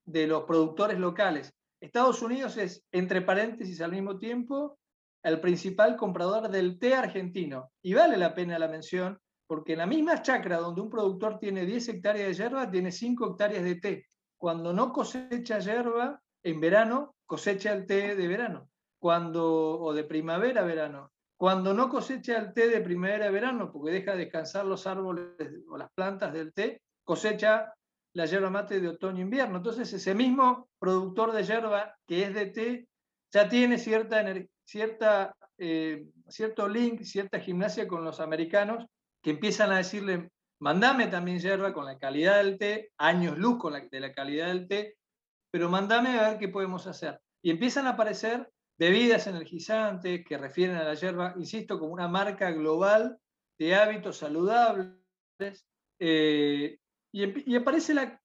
[0.06, 1.52] de los productores locales.
[1.80, 4.78] Estados Unidos es, entre paréntesis, al mismo tiempo,
[5.22, 7.70] el principal comprador del té argentino.
[7.82, 11.66] Y vale la pena la mención, porque en la misma chacra donde un productor tiene
[11.66, 14.06] 10 hectáreas de hierba, tiene 5 hectáreas de té.
[14.38, 18.70] Cuando no cosecha hierba, en verano, cosecha el té de verano.
[18.98, 21.12] Cuando, o de primavera verano.
[21.36, 25.34] Cuando no cosecha el té de primavera verano, porque deja descansar los árboles
[25.68, 27.74] o las plantas del té, cosecha
[28.14, 29.58] la yerba mate de otoño-invierno.
[29.58, 32.88] Entonces, ese mismo productor de yerba que es de té
[33.32, 34.24] ya tiene cierta,
[34.64, 38.86] cierta, eh, cierto link, cierta gimnasia con los americanos
[39.22, 40.30] que empiezan a decirle,
[40.60, 44.48] mandame también yerba con la calidad del té, años luz con la, de la calidad
[44.48, 44.96] del té,
[45.50, 47.20] pero mandame a ver qué podemos hacer.
[47.42, 52.50] Y empiezan a aparecer bebidas energizantes que refieren a la yerba, insisto, como una marca
[52.50, 53.18] global
[53.58, 55.66] de hábitos saludables.
[56.00, 56.78] Eh,
[57.12, 58.20] y, aparece, la,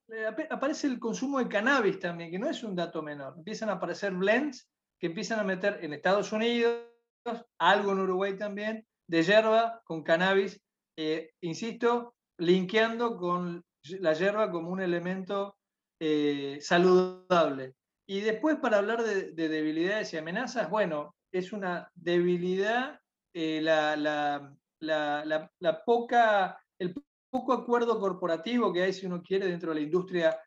[0.50, 3.36] aparece el consumo de cannabis también, que no es un dato menor.
[3.38, 4.70] Empiezan a aparecer blends
[5.00, 6.84] que empiezan a meter en Estados Unidos,
[7.58, 10.62] algo en Uruguay también, de yerba con cannabis,
[10.98, 13.64] eh, insisto, linkeando con
[14.00, 15.58] la yerba como un elemento
[16.00, 17.76] eh, saludable.
[18.08, 23.00] Y después para hablar de, debilidades y amenazas, bueno, es una debilidad
[23.34, 23.96] eh, la,
[24.80, 26.94] la, poca, el
[27.30, 30.38] poco acuerdo corporativo que hay, si uno quiere, dentro de la industria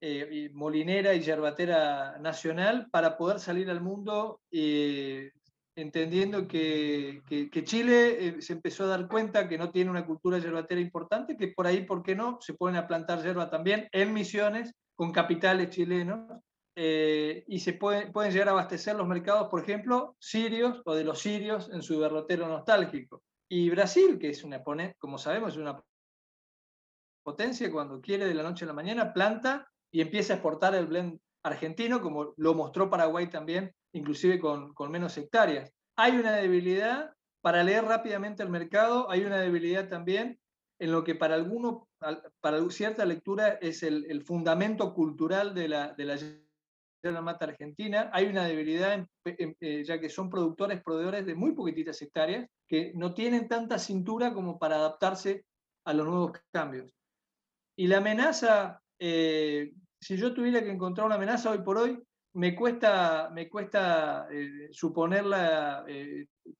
[0.00, 5.30] eh, molinera y yerbatera nacional para poder salir al mundo eh,
[5.74, 10.80] entendiendo que, que, Chile se empezó a dar cuenta que no tiene una cultura yerbatera
[10.80, 12.38] importante, que por ahí, ¿por qué no?
[12.40, 16.30] Se pueden a plantar yerba también en misiones con capitales chilenos
[16.76, 21.04] eh, y se pueden, pueden llegar a abastecer los mercados, por ejemplo, sirios o de
[21.04, 23.22] los sirios en su derrotero nostálgico.
[23.48, 24.62] Y Brasil, que es una,
[24.98, 25.82] como sabemos, es una
[27.22, 30.86] potencia, cuando quiere de la noche a la mañana, planta y empieza a exportar el
[30.86, 35.72] blend argentino, como lo mostró Paraguay también, inclusive con, menos hectáreas.
[35.96, 40.38] Hay una debilidad para leer rápidamente el mercado, hay una debilidad también
[40.78, 41.88] en lo que para alguno,
[42.40, 45.94] para cierta lectura es el, fundamento cultural de la,
[47.02, 48.10] de la mata argentina.
[48.12, 53.12] Hay una debilidad, eh, ya que son productores, proveedores de muy poquititas hectáreas, que no
[53.12, 55.44] tienen tanta cintura como para adaptarse
[55.84, 56.92] a los nuevos cambios.
[57.76, 62.00] Y la amenaza, eh, si yo tuviera que encontrar una amenaza hoy por hoy,
[62.34, 65.84] me cuesta, me cuesta eh, suponerla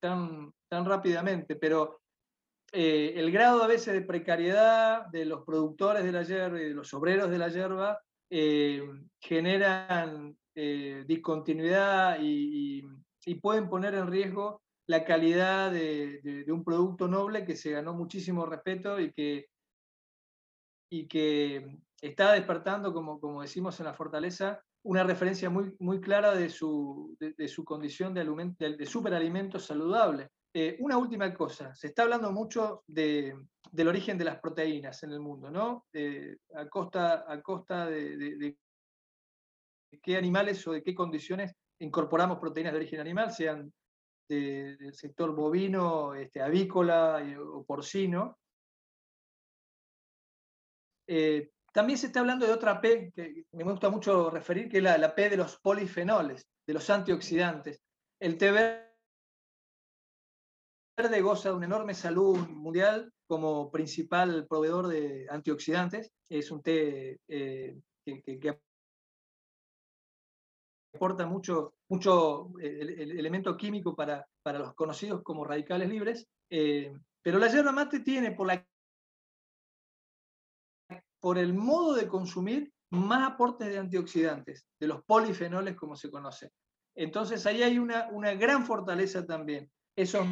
[0.01, 2.01] tan, tan rápidamente, pero
[2.73, 6.93] el grado a veces de precariedad de los productores de la hierba y de los
[6.95, 8.01] obreros de la hierba
[8.35, 8.83] eh,
[9.21, 12.83] generan eh, discontinuidad y,
[13.43, 18.99] pueden poner en riesgo la calidad de, un producto noble que se ganó muchísimo respeto
[18.99, 19.51] y que,
[20.91, 26.35] y que está despertando, como, como decimos en la fortaleza, una referencia muy, muy clara
[26.35, 28.25] de su, de, su condición de,
[28.59, 30.31] de, de superalimento saludable.
[30.55, 35.21] Eh, una última cosa, se está hablando mucho del origen de las proteínas en el
[35.21, 35.87] mundo, ¿no?
[35.95, 38.57] Eh, a costa, a costa de,
[40.03, 43.73] qué animales o de qué condiciones incorporamos proteínas de origen animal, sean
[44.29, 48.39] del sector bovino, este, avícola eh, o porcino.
[51.73, 55.15] También se está hablando de otra P que me gusta mucho referir, que es la,
[55.15, 57.81] P de los polifenoles, de los antioxidantes.
[58.21, 58.53] El té
[60.97, 66.13] verde goza de una enorme salud mundial como principal proveedor de antioxidantes.
[66.29, 68.61] Es un té eh, que,
[70.95, 76.29] aporta mucho, mucho eh, el, elemento químico para, para, los conocidos como radicales libres.
[76.51, 78.67] Eh, pero la yerba mate tiene por, la,
[81.23, 86.51] por el modo de consumir más aportes de antioxidantes, de los polifenoles como se conoce.
[86.97, 89.71] Entonces ahí hay una, una gran fortaleza también.
[89.95, 90.27] Esos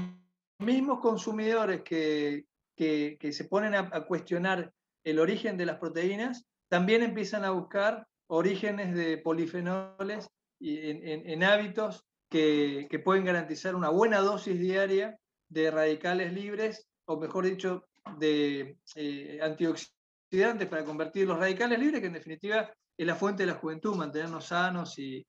[0.59, 2.45] mismos consumidores que,
[2.77, 4.73] se ponen a, cuestionar
[5.05, 10.29] el origen de las proteínas, también empiezan a buscar orígenes de polifenoles
[10.59, 15.17] en, hábitos que, pueden garantizar una buena dosis diaria
[15.49, 17.87] de radicales libres, o mejor dicho,
[18.19, 20.00] de eh, antioxidantes
[20.69, 24.47] para convertir los radicales libres, que en definitiva es la fuente de la juventud, mantenernos
[24.47, 25.27] sanos y,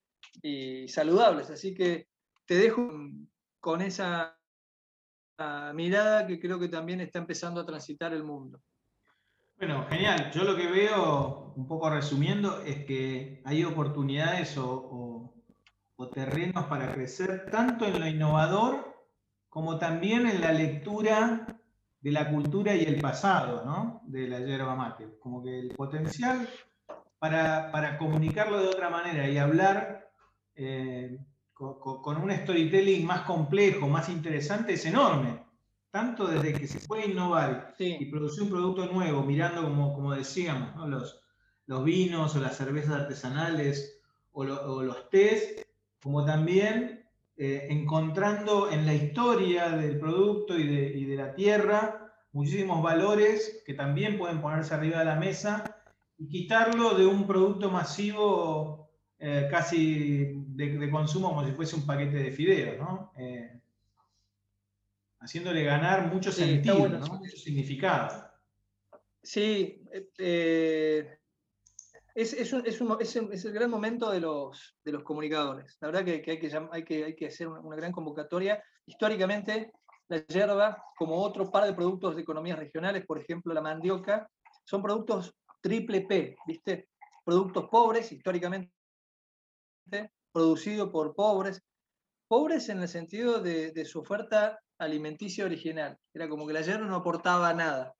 [0.88, 1.49] saludables.
[1.49, 2.08] Así que
[2.45, 2.89] te dejo
[3.60, 4.38] con esa
[5.74, 8.62] mirada que creo que también está empezando a transitar el mundo.
[9.58, 10.32] Bueno, genial.
[10.32, 15.34] Yo lo que veo, un poco resumiendo, es que hay oportunidades o,
[16.16, 18.91] terrenos para crecer tanto en lo innovador
[19.49, 21.61] como también en la lectura
[22.02, 24.02] de la cultura y el pasado ¿no?
[24.06, 25.18] de la yerba mate.
[25.20, 26.47] Como que el potencial
[27.20, 30.10] para, comunicarlo de otra manera y hablar
[30.56, 31.20] eh,
[31.54, 35.39] con, un storytelling más complejo, más interesante, es enorme
[35.91, 40.88] tanto desde que se puede innovar y producir un producto nuevo, mirando como, como decíamos,
[40.89, 41.22] los,
[41.66, 45.66] los vinos o las cervezas artesanales o, los tés,
[46.02, 47.01] como también
[47.44, 54.20] eh, encontrando en la historia del producto y de, la tierra muchísimos valores que también
[54.20, 55.64] pueden ponerse arriba de la mesa
[56.20, 62.18] y quitarlo de un producto masivo eh, casi de, consumo como si fuese un paquete
[62.18, 62.78] de fideos.
[62.78, 63.12] ¿no?
[63.18, 63.60] Eh,
[65.20, 68.24] haciéndole ganar mucho sentido, mucho significado.
[69.24, 69.84] Sí,
[70.20, 71.18] eh,
[72.16, 75.78] es, el gran momento de los, de los comunicadores.
[75.82, 76.32] La verdad que, hay, que
[76.72, 78.64] hay, que, hay que hacer una, gran convocatoria.
[78.86, 79.72] Históricamente,
[80.07, 84.30] la yerba, como otro par de productos de economías regionales, por ejemplo la mandioca,
[84.66, 86.89] son productos triple P, ¿viste?
[87.24, 88.72] Productos pobres, históricamente,
[90.32, 91.62] producidos por pobres.
[92.28, 95.97] Pobres en el sentido de, su oferta alimenticia original.
[96.14, 97.93] Era como que la yerba no aportaba nada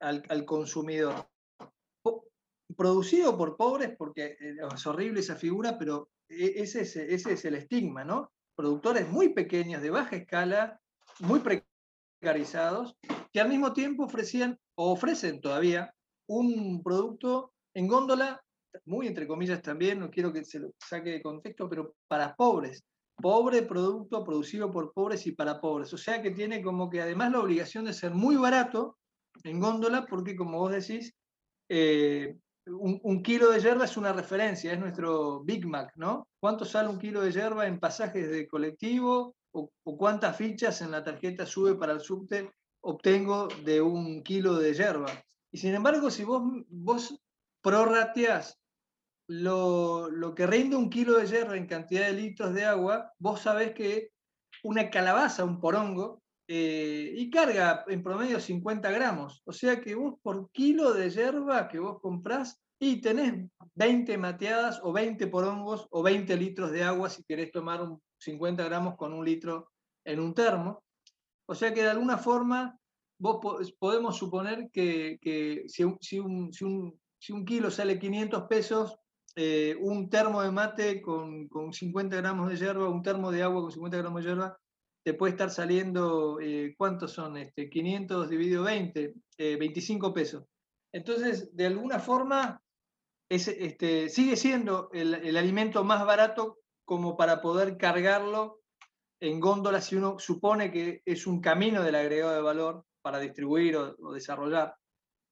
[0.00, 1.28] al, consumidor.
[2.76, 8.04] Producido por pobres, porque eh, es horrible esa figura, pero e, ese es, el estigma,
[8.04, 8.30] ¿no?
[8.56, 10.80] Productores muy pequeños, de baja escala,
[11.20, 12.96] muy precarizados,
[13.32, 15.92] que al mismo tiempo ofrecían o ofrecen todavía
[16.28, 18.40] un producto en góndola,
[18.86, 22.84] muy entre comillas también, no quiero que se lo saque de contexto, pero para pobres,
[23.16, 25.92] pobre producto producido por pobres y para pobres.
[25.92, 28.98] O sea que tiene como que además la obligación de ser muy barato
[29.42, 31.14] en góndola, porque como vos decís,
[31.68, 32.36] eh,
[32.66, 36.28] un, kilo de yerba es una referencia, es nuestro Big Mac, ¿no?
[36.40, 39.34] ¿Cuánto sale un kilo de yerba en pasajes de colectivo?
[39.52, 42.50] O, cuántas fichas en la tarjeta sube para el subte
[42.80, 45.12] obtengo de un kilo de yerba?
[45.52, 47.16] Y sin embargo, si vos, vos
[47.62, 48.58] prorrateás
[49.26, 53.72] lo, que rinde un kilo de hierro en cantidad de litros de agua, vos sabés
[53.74, 54.10] que
[54.62, 59.42] una calabaza, un porongo, eh, y carga en promedio 50 gramos.
[59.46, 64.80] O sea que vos por kilo de hierba que vos comprás y tenés 20 mateadas
[64.82, 69.12] o 20 porongos o 20 litros de agua si querés tomar un 50 gramos con
[69.12, 69.70] un litro
[70.04, 70.82] en un termo.
[71.46, 72.78] O sea que de alguna forma
[73.18, 78.98] vos podemos suponer que, si, si, un, kilo sale 500 pesos,
[79.36, 83.72] eh, un termo de mate con, 50 gramos de hierba, un termo de agua con
[83.72, 84.58] 50 gramos de hierba,
[85.04, 87.36] te puede estar saliendo, eh, ¿cuántos son?
[87.36, 90.44] Este, 500 dividido 20, 25 eh, pesos.
[90.92, 92.62] Entonces, de alguna forma,
[93.28, 98.60] este, sigue siendo el, alimento más barato como para poder cargarlo
[99.20, 103.76] en góndola si uno supone que es un camino del agregado de valor para distribuir
[103.76, 104.74] o desarrollar.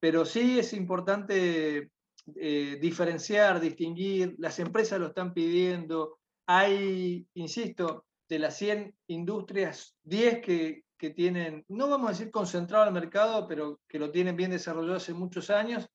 [0.01, 1.91] Pero sí es importante
[2.37, 6.19] eh, diferenciar, distinguir, las empresas lo están pidiendo.
[6.47, 12.87] Hay, insisto, de las 100 industrias, 10 que, que tienen, no vamos a decir concentrado
[12.87, 15.87] el mercado, pero que lo tienen bien desarrollado hace muchos años.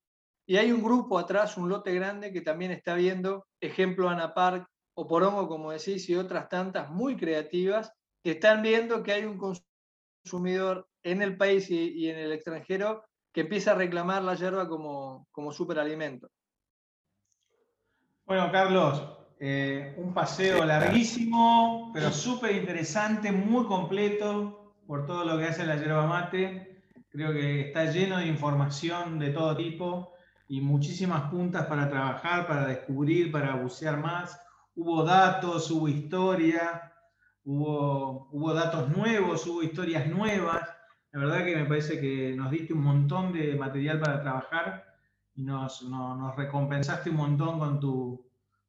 [0.45, 5.07] Y hay un grupo atrás, un lote grande, que también está viendo, ejemplo Anapark o
[5.07, 7.91] Porongo, como decís, y otras tantas muy creativas,
[8.23, 9.39] que están viendo que hay un
[10.23, 14.69] consumidor en el país y, y en el extranjero que empieza a reclamar la hierba
[14.69, 16.29] como, como superalimento.
[18.27, 25.45] Bueno, Carlos, eh, un paseo larguísimo, pero súper interesante, muy completo por todo lo que
[25.45, 26.81] hace la yerba mate.
[27.09, 30.13] Creo que está lleno de información de todo tipo
[30.47, 34.39] y muchísimas puntas para trabajar, para descubrir, para bucear más.
[34.75, 36.93] Hubo datos, hubo historia,
[37.43, 40.67] hubo, hubo datos nuevos, hubo historias nuevas.
[41.11, 44.85] La verdad que me parece que nos diste un montón de material para trabajar
[45.35, 45.85] y nos,
[46.35, 48.26] recompensaste un montón con tu,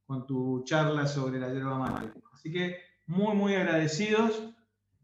[0.09, 2.19] con tu charla sobre la yerba mate.
[2.33, 4.43] Así que muy, muy agradecidos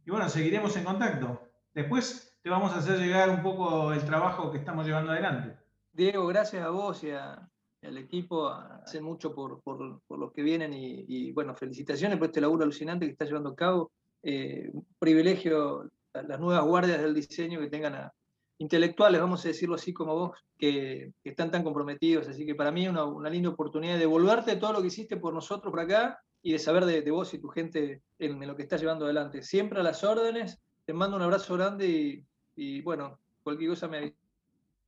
[0.07, 1.43] y bueno, seguiremos en contacto.
[1.75, 5.59] Después te vamos a hacer llegar un poco el trabajo que estamos llevando adelante.
[5.93, 11.33] Diego, gracias a vos y al equipo, hacen mucho por, por, los que vienen y,
[11.33, 13.93] bueno, felicitaciones por este laburo alucinante que está llevando a cabo.
[14.23, 18.15] Eh, un privilegio las nuevas guardias del diseño que tengan a,
[18.59, 22.29] intelectuales, vamos a decirlo así como vos, que, están tan comprometidos.
[22.29, 25.35] Así que para mí es una, linda oportunidad de devolverte todo lo que hiciste por
[25.35, 28.81] nosotros por acá y de saber de, vos y tu gente en, lo que estás
[28.81, 29.43] llevando adelante.
[29.43, 32.25] Siempre a las órdenes, te mando un abrazo grande y,
[32.57, 34.15] y bueno, cualquier cosa me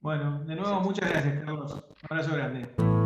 [0.01, 1.49] Bueno, de nuevo muchas gracias, Un
[2.11, 3.06] abrazo grande.